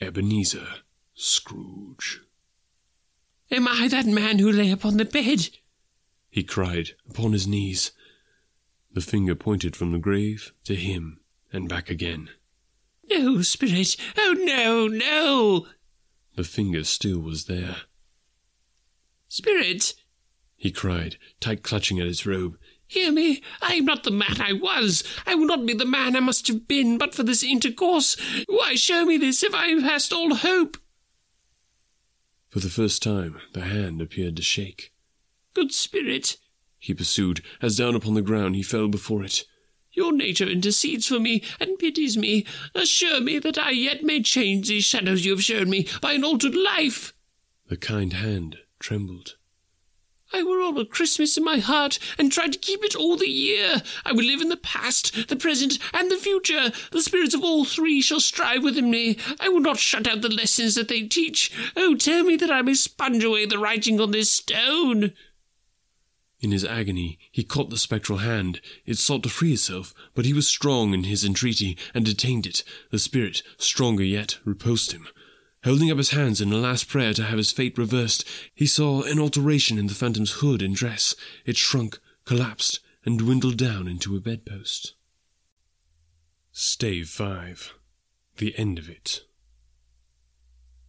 [0.00, 0.66] Ebenezer
[1.14, 2.20] Scrooge.
[3.50, 5.48] Am I that man who lay upon the bed?
[6.28, 7.92] he cried upon his knees.
[8.92, 11.20] The finger pointed from the grave to him
[11.52, 12.30] and back again.
[13.08, 13.96] No, spirit!
[14.18, 15.68] Oh, no, no!
[16.34, 17.76] The finger still was there.
[19.28, 19.94] Spirit!
[20.56, 22.58] he cried, tight clutching at his robe.
[22.86, 23.42] Hear me!
[23.62, 25.04] I am not the man I was.
[25.26, 28.16] I will not be the man I must have been but for this intercourse.
[28.48, 30.76] Why show me this if I have past all hope?
[32.54, 34.92] For the first time, the hand appeared to shake.
[35.54, 36.36] Good spirit,
[36.78, 39.44] he pursued, as down upon the ground he fell before it.
[39.90, 42.46] Your nature intercedes for me and pities me.
[42.72, 46.22] Assure me that I yet may change these shadows you have shown me by an
[46.22, 47.12] altered life.
[47.66, 49.34] The kind hand trembled.
[50.34, 53.30] I will roll a Christmas in my heart and try to keep it all the
[53.30, 53.82] year.
[54.04, 56.72] I will live in the past, the present, and the future.
[56.90, 59.16] The spirits of all three shall strive within me.
[59.38, 61.52] I will not shut out the lessons that they teach.
[61.76, 65.12] Oh, tell me that I may sponge away the writing on this stone.
[66.40, 68.60] In his agony, he caught the spectral hand.
[68.84, 72.64] It sought to free itself, but he was strong in his entreaty, and detained it.
[72.90, 75.06] The spirit, stronger yet, repulsed him.
[75.64, 79.02] Holding up his hands in a last prayer to have his fate reversed, he saw
[79.02, 81.16] an alteration in the phantom's hood and dress.
[81.46, 84.94] It shrunk, collapsed, and dwindled down into a bedpost.
[86.52, 87.72] Stave 5.
[88.36, 89.22] The end of it.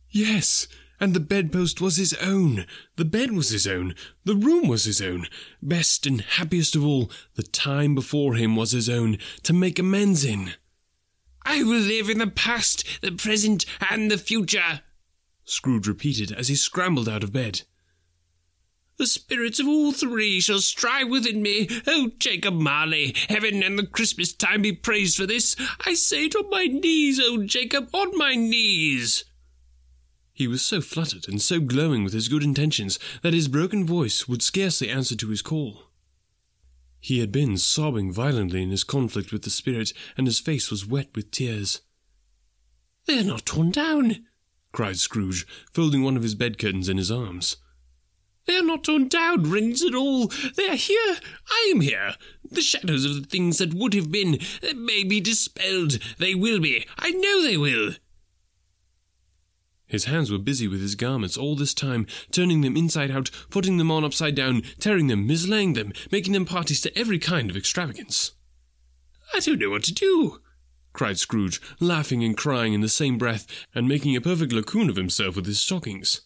[0.10, 0.68] Yes,
[1.00, 2.66] and the bedpost was his own.
[2.98, 3.96] The bed was his own.
[4.26, 5.28] The room was his own.
[5.62, 10.26] Best and happiest of all, the time before him was his own, to make amends
[10.26, 10.54] in.
[11.46, 14.82] I will live in the past, the present, and the future,
[15.46, 17.62] Scrooge repeated as he scrambled out of bed.
[18.98, 21.70] The spirits of all three shall strive within me.
[21.86, 25.56] Oh, Jacob Marley, heaven and the Christmas time be praised for this.
[25.86, 29.26] I say it on my knees, oh Jacob, on my knees.
[30.34, 34.28] He was so fluttered and so glowing with his good intentions that his broken voice
[34.28, 35.85] would scarcely answer to his call.
[37.06, 40.88] He had been sobbing violently in his conflict with the spirit, and his face was
[40.88, 41.82] wet with tears.
[43.06, 44.26] They are not torn down,
[44.72, 47.58] cried Scrooge, folding one of his bed curtains in his arms.
[48.48, 50.32] They are not torn down, rings and all.
[50.56, 51.18] They are here.
[51.48, 52.16] I am here.
[52.50, 54.40] The shadows of the things that would have been
[54.76, 56.00] may be dispelled.
[56.18, 56.88] They will be.
[56.98, 57.92] I know they will.
[59.96, 63.78] His hands were busy with his garments all this time, turning them inside out, putting
[63.78, 67.56] them on upside down, tearing them, mislaying them, making them parties to every kind of
[67.56, 68.34] extravagance.
[69.34, 70.42] I don't know what to do,
[70.92, 74.98] cried Scrooge, laughing and crying in the same breath, and making a perfect Laocoön of
[74.98, 76.24] himself with his stockings.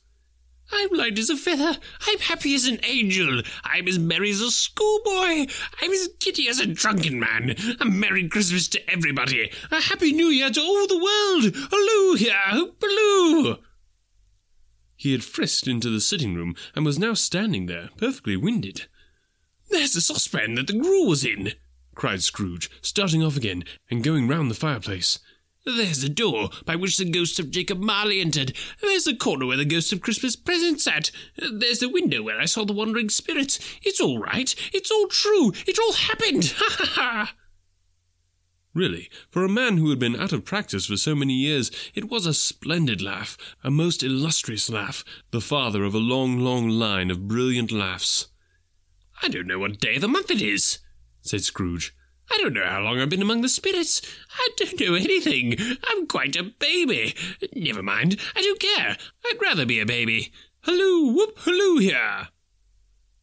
[0.72, 1.78] I'm light as a feather.
[2.08, 3.42] I'm happy as an angel.
[3.64, 5.48] I'm as merry as a schoolboy.
[5.82, 7.56] I'm as giddy as a drunken man.
[7.80, 9.52] A Merry Christmas to everybody.
[9.72, 11.56] A Happy New Year to all the world.
[11.72, 13.60] Halloo here!
[14.96, 18.88] He had frisked into the sitting room and was now standing there, perfectly winded.
[19.70, 21.54] There's the saucepan that the gruel was in,
[21.96, 25.20] cried Scrooge, starting off again and going round the fireplace.
[25.76, 28.54] There's the door by which the ghost of Jacob Marley entered.
[28.82, 31.12] There's the corner where the ghost of Christmas present sat.
[31.38, 33.60] There's the window where I saw the wandering spirits.
[33.84, 34.54] It's all right.
[34.74, 35.54] It's all true.
[35.68, 36.54] It all happened.
[36.60, 37.34] Ha ha ha!
[38.74, 42.10] Really, for a man who had been out of practice for so many years, it
[42.10, 47.10] was a splendid laugh, a most illustrious laugh, the father of a long, long line
[47.10, 48.28] of brilliant laughs.
[49.22, 50.80] I don't know what day of the month it is,
[51.22, 51.96] said Scrooge.
[52.32, 54.02] I don't know how long I've been among the spirits.
[54.38, 55.56] I don't know anything.
[55.88, 57.16] I'm quite a baby.
[57.56, 58.18] Never mind.
[58.36, 58.98] I don't care.
[59.26, 60.32] I'd rather be a baby.
[60.62, 62.28] Halloo, whoop, halloo here.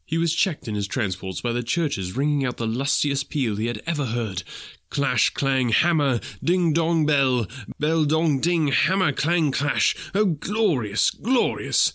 [0.05, 3.67] He was checked in his transports by the churches ringing out the lustiest peal he
[3.67, 4.45] had ever heard.
[4.89, 7.47] Clash, clang, hammer, ding dong bell,
[7.81, 9.97] bell dong ding, hammer, clang, clash.
[10.15, 11.93] Oh, glorious, glorious!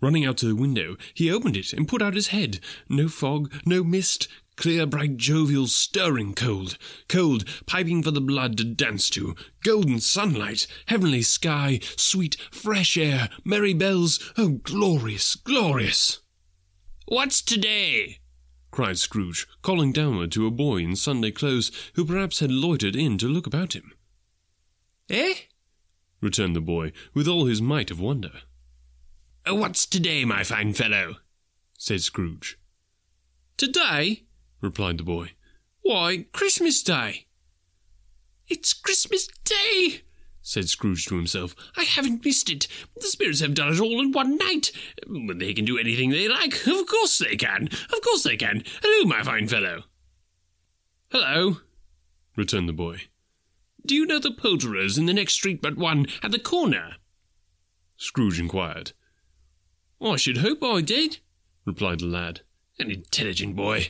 [0.00, 2.60] Running out to the window, he opened it and put out his head.
[2.88, 4.26] No fog, no mist,
[4.60, 6.76] clear, bright, jovial, stirring cold,
[7.08, 9.34] cold, piping for the blood to dance to,
[9.64, 16.20] golden sunlight, heavenly sky, sweet, fresh air, merry bells, oh, glorious, glorious!
[17.06, 18.18] What's today?
[18.70, 23.16] cried Scrooge, calling downward to a boy in Sunday clothes who perhaps had loitered in
[23.16, 23.92] to look about him.
[25.08, 25.34] Eh?
[26.20, 28.42] returned the boy, with all his might of wonder.
[29.48, 31.14] What's today, my fine fellow?
[31.78, 32.58] said Scrooge.
[33.56, 34.26] Today?
[34.60, 35.32] Replied the boy.
[35.82, 37.26] Why, Christmas Day.
[38.48, 40.02] It's Christmas Day,
[40.42, 41.54] said Scrooge to himself.
[41.76, 42.66] I haven't missed it.
[42.96, 44.72] The spirits have done it all in one night.
[45.06, 46.66] But they can do anything they like.
[46.66, 47.68] Of course they can.
[47.68, 48.64] Of course they can.
[48.82, 49.84] Hello, my fine fellow.
[51.10, 51.58] Hello,
[52.36, 53.02] returned the boy.
[53.84, 56.96] Do you know the poulterers in the next street but one, at the corner?
[57.96, 58.92] Scrooge inquired.
[60.00, 61.18] I should hope I did,
[61.64, 62.40] replied the lad.
[62.78, 63.88] An intelligent boy,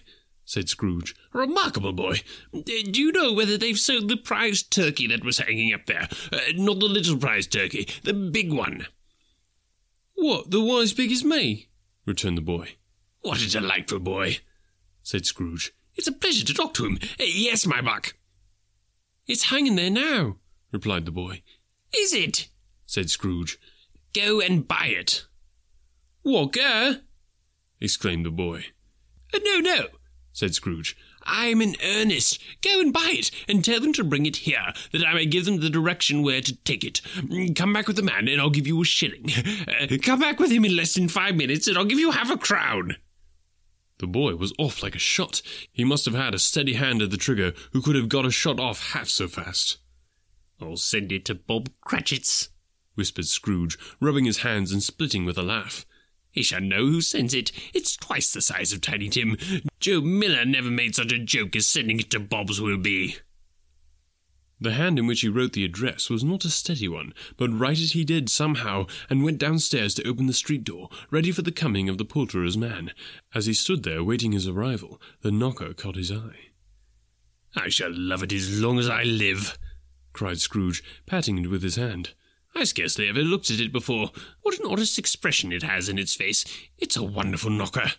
[0.51, 1.15] said Scrooge.
[1.33, 2.23] Remarkable boy.
[2.53, 6.09] Do you know whether they've sold the prize turkey that was hanging up there?
[6.33, 8.89] Uh, not the little prize turkey, the big one.
[10.15, 11.69] What, the one as big as me?
[12.05, 12.71] returned the boy.
[13.21, 14.39] What a delightful boy,
[15.05, 15.73] said Scrooge.
[15.95, 16.99] It's a pleasure to talk to him.
[17.01, 18.15] Uh, yes, my buck.
[19.29, 20.39] It's hanging there now,
[20.73, 21.43] replied the boy.
[21.97, 22.49] Is it?
[22.87, 23.57] said Scrooge.
[24.13, 25.27] Go and buy it.
[26.23, 26.59] What,
[27.81, 28.65] exclaimed the boy.
[29.33, 29.87] Uh, no, no,
[30.41, 30.97] said Scrooge.
[31.25, 32.41] I'm in earnest.
[32.63, 35.45] Go and buy it, and tell them to bring it here, that I may give
[35.45, 37.03] them the direction where to take it.
[37.55, 39.31] Come back with the man, and I'll give you a shilling.
[39.81, 42.31] Uh, come back with him in less than five minutes, and I'll give you half
[42.31, 42.97] a crown.
[43.99, 45.43] The boy was off like a shot.
[45.73, 48.31] He must have had a steady hand at the trigger who could have got a
[48.31, 49.79] shot off half so fast.
[50.61, 52.49] I'll send it to Bob Cratchit's,
[52.95, 55.85] whispered Scrooge, rubbing his hands and splitting with a laugh.
[56.33, 57.51] He shall know who sends it.
[57.75, 59.37] It's twice the size of Tiny Tim.
[59.81, 63.17] Joe Miller never made such a joke as sending it to Bob's will be.
[64.63, 67.79] The hand in which he wrote the address was not a steady one, but write
[67.79, 71.51] it he did somehow, and went downstairs to open the street door, ready for the
[71.51, 72.93] coming of the poulterer's man.
[73.35, 76.51] As he stood there waiting his arrival, the knocker caught his eye.
[77.57, 79.59] I shall love it as long as I live,
[80.13, 82.11] cried Scrooge, patting it with his hand.
[82.55, 84.11] I scarcely ever looked at it before.
[84.43, 86.45] What an honest expression it has in its face.
[86.79, 87.93] It's a wonderful knocker.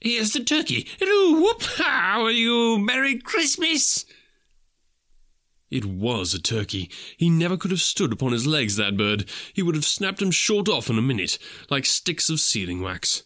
[0.00, 0.88] Here's the turkey.
[0.98, 1.62] Hello, whoop!
[1.78, 2.78] How are you?
[2.78, 4.04] Merry Christmas!
[5.70, 6.90] It was a turkey.
[7.16, 9.28] He never could have stood upon his legs, that bird.
[9.52, 11.38] He would have snapped them short off in a minute,
[11.70, 13.24] like sticks of sealing wax.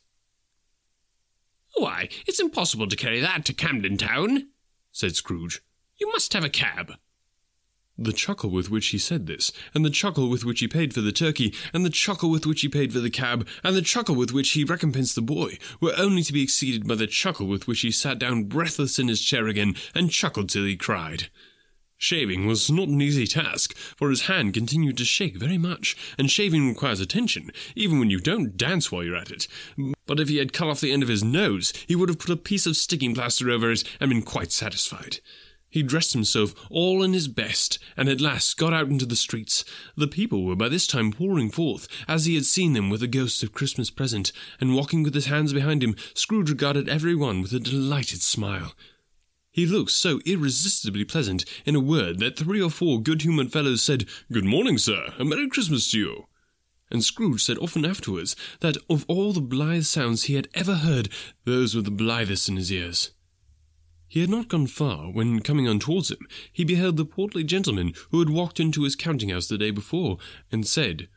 [1.77, 4.49] Why, it's impossible to carry that to Camden Town,
[4.91, 5.63] said Scrooge.
[5.99, 6.93] You must have a cab.
[7.99, 11.03] The chuckle with which he said this, and the chuckle with which he paid for
[11.03, 14.15] the turkey, and the chuckle with which he paid for the cab, and the chuckle
[14.15, 17.69] with which he recompensed the boy, were only to be exceeded by the chuckle with
[17.69, 21.29] which he sat down breathless in his chair again, and chuckled till he cried.
[21.99, 26.31] Shaving was not an easy task, for his hand continued to shake very much, and
[26.31, 29.47] shaving requires attention, even when you don't dance while you're at it.
[30.07, 32.31] But if he had cut off the end of his nose, he would have put
[32.31, 35.21] a piece of sticking plaster over it and been quite satisfied.
[35.73, 39.65] He dressed himself all in his best, and at last got out into the streets.
[39.97, 43.07] The people were by this time pouring forth, as he had seen them with the
[43.07, 47.41] ghosts of Christmas present, and walking with his hands behind him, Scrooge regarded every one
[47.41, 48.75] with a delighted smile.
[49.51, 54.05] He looked so irresistibly pleasant, in a word, that three or four good-humoured fellows said,
[54.31, 56.27] Good morning, sir, and Merry Christmas to you.
[56.91, 61.09] And Scrooge said often afterwards that of all the blithe sounds he had ever heard,
[61.47, 63.13] those were the blithest in his ears.
[64.13, 67.95] He had not gone far when, coming on towards him, he beheld the portly gentleman
[68.11, 70.19] who had walked into his counting house the day before,
[70.51, 71.09] and said,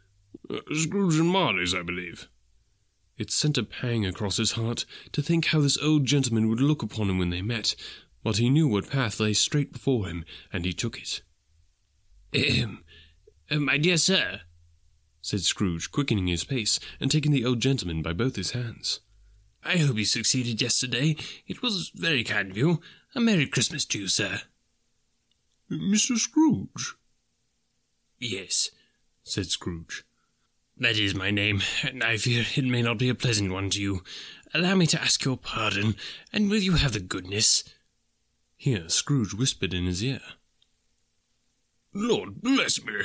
[0.50, 2.30] uh, Scrooge and Marley's, I believe.
[3.18, 6.82] It sent a pang across his heart to think how this old gentleman would look
[6.82, 7.76] upon him when they met,
[8.24, 10.24] but he knew what path lay straight before him,
[10.54, 11.22] and he took it.
[12.34, 12.82] Ahem,
[13.52, 14.40] uh, my dear sir,
[15.22, 19.02] said Scrooge, quickening his pace and taking the old gentleman by both his hands.
[19.66, 21.16] I hope you succeeded yesterday.
[21.48, 22.82] It was very kind of you.
[23.16, 24.42] A Merry Christmas to you, sir.
[25.72, 26.18] Mr.
[26.18, 26.94] Scrooge?
[28.20, 28.70] Yes,
[29.24, 30.06] said Scrooge.
[30.78, 33.82] That is my name, and I fear it may not be a pleasant one to
[33.82, 34.04] you.
[34.54, 35.96] Allow me to ask your pardon,
[36.32, 37.64] and will you have the goodness?
[38.58, 40.22] Here Scrooge whispered in his ear.
[41.92, 43.02] Lord bless me!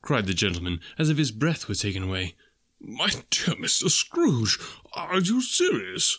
[0.00, 2.36] cried the gentleman, as if his breath were taken away.
[2.80, 3.90] My dear Mr.
[3.90, 4.58] Scrooge,
[4.94, 6.18] are you serious?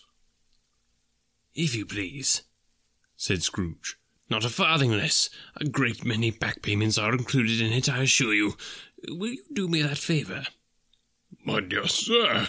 [1.54, 2.44] If you please,
[3.18, 3.98] said Scrooge.
[4.30, 5.30] Not a farthing less.
[5.58, 8.56] A great many back payments are included in it, I assure you.
[9.10, 10.46] Will you do me that favour?
[11.44, 12.48] My dear sir,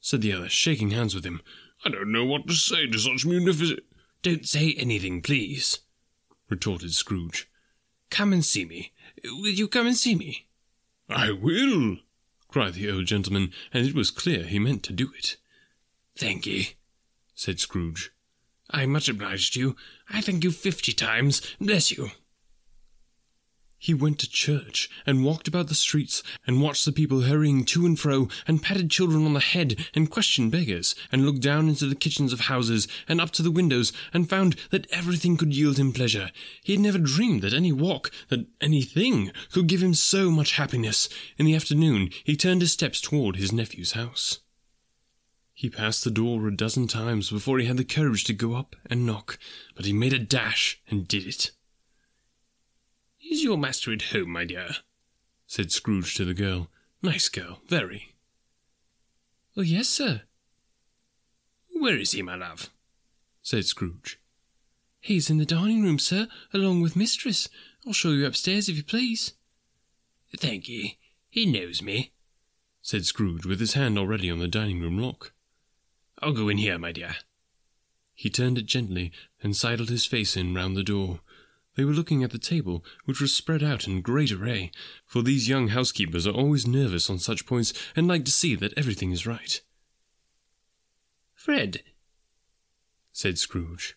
[0.00, 1.40] said the other, shaking hands with him,
[1.84, 3.80] I don't know what to say to such munificent.
[4.22, 5.80] Don't say anything, please,
[6.48, 7.48] retorted Scrooge.
[8.10, 8.92] Come and see me.
[9.24, 10.48] Will you come and see me?
[11.08, 11.98] I will,
[12.50, 15.36] cried the old gentleman, and it was clear he meant to do it.
[16.16, 16.74] Thank ye,
[17.34, 18.10] said Scrooge.
[18.70, 19.76] I'm much obliged to you.
[20.08, 21.42] I thank you fifty times.
[21.60, 22.10] Bless you.
[23.82, 27.86] He went to church and walked about the streets and watched the people hurrying to
[27.86, 31.86] and fro and patted children on the head and questioned beggars and looked down into
[31.86, 35.78] the kitchens of houses and up to the windows and found that everything could yield
[35.78, 36.30] him pleasure.
[36.62, 41.08] He had never dreamed that any walk, that anything, could give him so much happiness.
[41.38, 44.40] In the afternoon he turned his steps toward his nephew's house.
[45.54, 48.76] He passed the door a dozen times before he had the courage to go up
[48.90, 49.38] and knock,
[49.74, 51.52] but he made a dash and did it.
[53.20, 54.70] Is your master at home, my dear?
[55.46, 56.68] said Scrooge to the girl.
[57.02, 58.14] Nice girl, very.
[59.56, 60.22] Oh, yes, sir.
[61.72, 62.70] Where is he, my love?
[63.42, 64.18] said Scrooge.
[65.00, 67.48] He's in the dining room, sir, along with mistress.
[67.86, 69.32] I'll show you upstairs, if you please.
[70.36, 70.98] Thank ye.
[71.28, 72.12] He knows me,
[72.82, 75.32] said Scrooge, with his hand already on the dining room lock.
[76.20, 77.16] I'll go in here, my dear.
[78.14, 79.12] He turned it gently
[79.42, 81.20] and sidled his face in round the door.
[81.80, 84.70] They were looking at the table, which was spread out in great array,
[85.06, 88.76] for these young housekeepers are always nervous on such points and like to see that
[88.76, 89.62] everything is right.
[91.32, 91.82] Fred,
[93.12, 93.96] said Scrooge.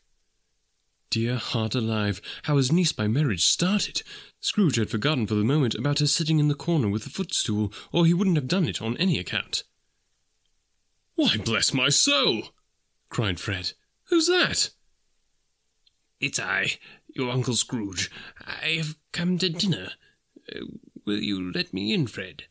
[1.10, 4.02] Dear heart alive, how his niece by marriage started!
[4.40, 7.74] Scrooge had forgotten for the moment about her sitting in the corner with the footstool,
[7.92, 9.66] or he wouldn't have done it on any account.
[11.16, 12.44] Why, bless my soul!
[13.10, 13.74] cried Fred.
[14.06, 14.70] Who's that?
[16.24, 16.80] It's I,
[17.16, 18.12] your Uncle Scrooge.
[18.46, 19.90] I have come to dinner.
[20.54, 20.66] Uh,
[21.06, 22.44] will you let me in, Fred?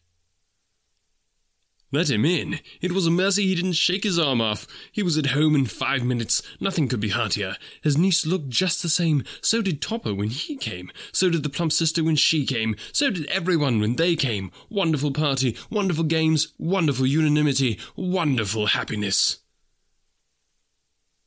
[1.95, 2.61] Let him in.
[2.81, 4.67] It was a mercy he didn't shake his arm off.
[4.93, 6.43] He was at home in five minutes.
[6.59, 7.57] Nothing could be heartier.
[7.83, 9.25] His niece looked just the same.
[9.43, 10.91] So did Topper when he came.
[11.13, 12.77] So did the plump sister when she came.
[12.93, 14.53] So did everyone when they came.
[14.71, 19.42] Wonderful party, wonderful games, wonderful unanimity, wonderful happiness.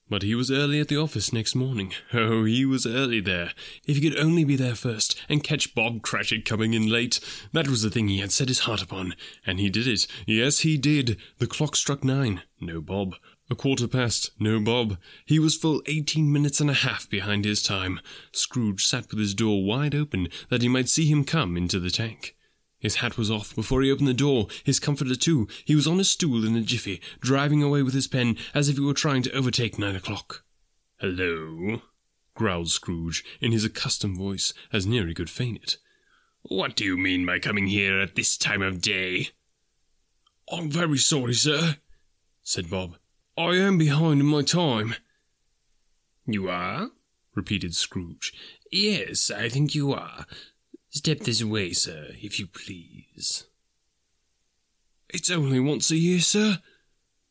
[0.07, 1.91] But he was early at the office next morning.
[2.13, 3.53] Oh, he was early there.
[3.87, 7.19] If he could only be there first, and catch Bob Cratchit coming in late.
[7.53, 9.15] That was the thing he had set his heart upon.
[9.47, 10.05] And he did it.
[10.27, 11.17] Yes, he did.
[11.39, 12.43] The clock struck nine.
[12.61, 13.15] No Bob.
[13.49, 14.29] A quarter past.
[14.39, 14.97] No Bob.
[15.25, 17.99] He was full eighteen minutes and a half behind his time.
[18.31, 21.91] Scrooge sat with his door wide open, that he might see him come into the
[21.91, 22.34] tank.
[22.85, 25.47] His hat was off before he opened the door, his comforter too.
[25.65, 28.75] He was on his stool in a jiffy, driving away with his pen as if
[28.75, 30.43] he were trying to overtake nine o'clock.
[30.99, 31.81] Hello,
[32.35, 35.77] growled Scrooge in his accustomed voice, as near he could feign it.
[36.43, 39.29] What do you mean by coming here at this time of day?
[40.51, 41.77] I'm very sorry, sir,
[42.43, 42.97] said Bob.
[43.35, 44.93] I am behind in my time.
[46.27, 46.91] You are?
[47.33, 48.31] repeated Scrooge.
[48.71, 50.27] Yes, I think you are.
[50.95, 53.47] Step this way, sir, if you please.
[55.09, 56.59] It's only once a year, sir,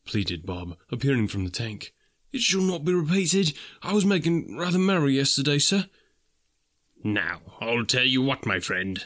[0.05, 1.91] pleaded Bob, appearing from the tank.
[2.31, 3.53] It shall not be repeated.
[3.81, 5.87] I was making rather merry yesterday, sir.
[7.03, 9.03] Now, I'll tell you what, my friend,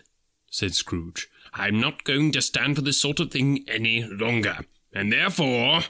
[0.52, 1.30] said Scrooge.
[1.54, 4.58] I'm not going to stand for this sort of thing any longer,
[4.92, 5.84] and therefore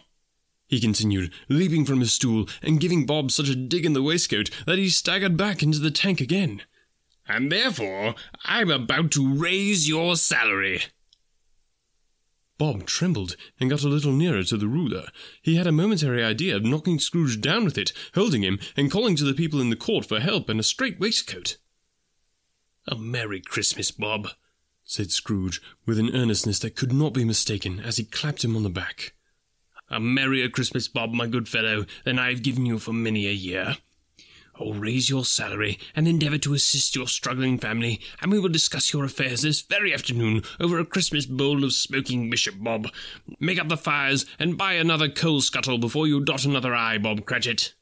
[0.68, 4.52] he continued, leaping from his stool and giving Bob such a dig in the waistcoat
[4.68, 6.62] that he staggered back into the tank again
[7.30, 10.82] and therefore I'm about to raise your salary.
[12.58, 15.06] Bob trembled and got a little nearer to the ruler.
[15.42, 19.16] He had a momentary idea of knocking Scrooge down with it, holding him, and calling
[19.16, 21.58] to the people in the court for help and a straight waistcoat.
[22.86, 24.30] A Merry Christmas, Bob,
[24.84, 28.64] said Scrooge, with an earnestness that could not be mistaken, as he clapped him on
[28.64, 29.14] the back.
[29.88, 33.32] A merrier Christmas, Bob, my good fellow, than I have given you for many a
[33.32, 33.78] year
[34.60, 38.94] or raise your salary and endeavour to assist your struggling family, and we will discuss
[38.94, 42.88] your affairs this very afternoon over a Christmas bowl of smoking Bishop Bob.
[43.40, 47.26] Make up the fires and buy another coal scuttle before you dot another i, Bob
[47.26, 47.74] Cratchit.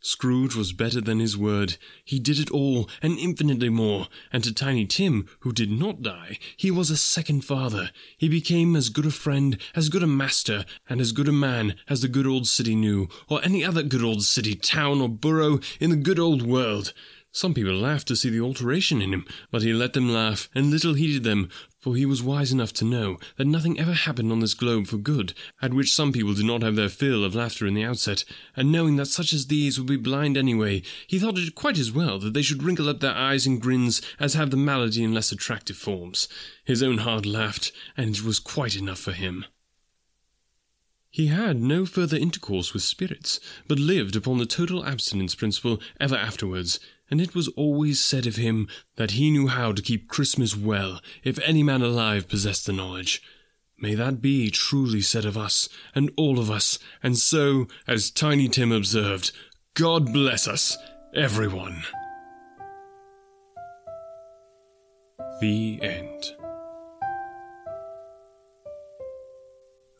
[0.00, 1.76] Scrooge was better than his word.
[2.04, 4.06] He did it all, and infinitely more.
[4.32, 7.90] And to Tiny Tim, who did not die, he was a second father.
[8.16, 11.74] He became as good a friend, as good a master, and as good a man
[11.88, 15.58] as the good old city knew, or any other good old city, town, or borough
[15.80, 16.92] in the good old world.
[17.32, 20.70] Some people laughed to see the alteration in him, but he let them laugh, and
[20.70, 24.40] little heeded them, for he was wise enough to know that nothing ever happened on
[24.40, 27.66] this globe for good, at which some people did not have their fill of laughter
[27.66, 28.24] in the outset,
[28.56, 31.92] and knowing that such as these would be blind anyway, he thought it quite as
[31.92, 35.14] well that they should wrinkle up their eyes in grins as have the malady in
[35.14, 36.28] less attractive forms.
[36.64, 39.44] His own heart laughed, and it was quite enough for him.
[41.10, 46.16] He had no further intercourse with spirits, but lived upon the total abstinence principle ever
[46.16, 46.78] afterwards,
[47.10, 51.00] and it was always said of him that he knew how to keep Christmas well,
[51.24, 53.22] if any man alive possessed the knowledge.
[53.78, 58.48] May that be truly said of us, and all of us, and so, as Tiny
[58.48, 59.30] Tim observed,
[59.74, 60.76] God bless us,
[61.14, 61.82] everyone.
[65.40, 66.37] The end.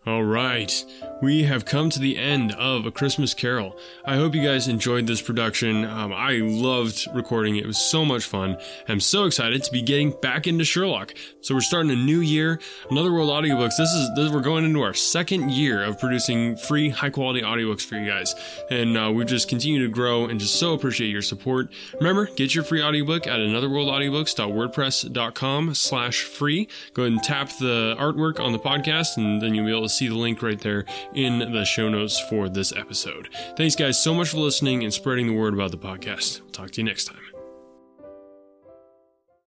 [0.09, 0.73] All right,
[1.21, 3.77] we have come to the end of A Christmas Carol.
[4.07, 5.85] I hope you guys enjoyed this production.
[5.85, 8.57] Um, I loved recording it, it was so much fun.
[8.89, 11.13] I'm so excited to be getting back into Sherlock.
[11.43, 12.59] So, we're starting a new year,
[12.91, 13.77] Another World Audiobooks.
[13.77, 17.85] This is, this, we're going into our second year of producing free, high quality audiobooks
[17.85, 18.35] for you guys.
[18.71, 21.69] And uh, we just continue to grow and just so appreciate your support.
[21.99, 26.67] Remember, get your free audiobook at anotherworldaudiobooks.wordpress.com slash free.
[26.95, 29.98] Go ahead and tap the artwork on the podcast, and then you'll be able to
[29.99, 30.85] see the link right there
[31.15, 33.29] in the show notes for this episode.
[33.57, 36.41] Thanks, guys, so much for listening and spreading the word about the podcast.
[36.53, 37.28] Talk to you next time.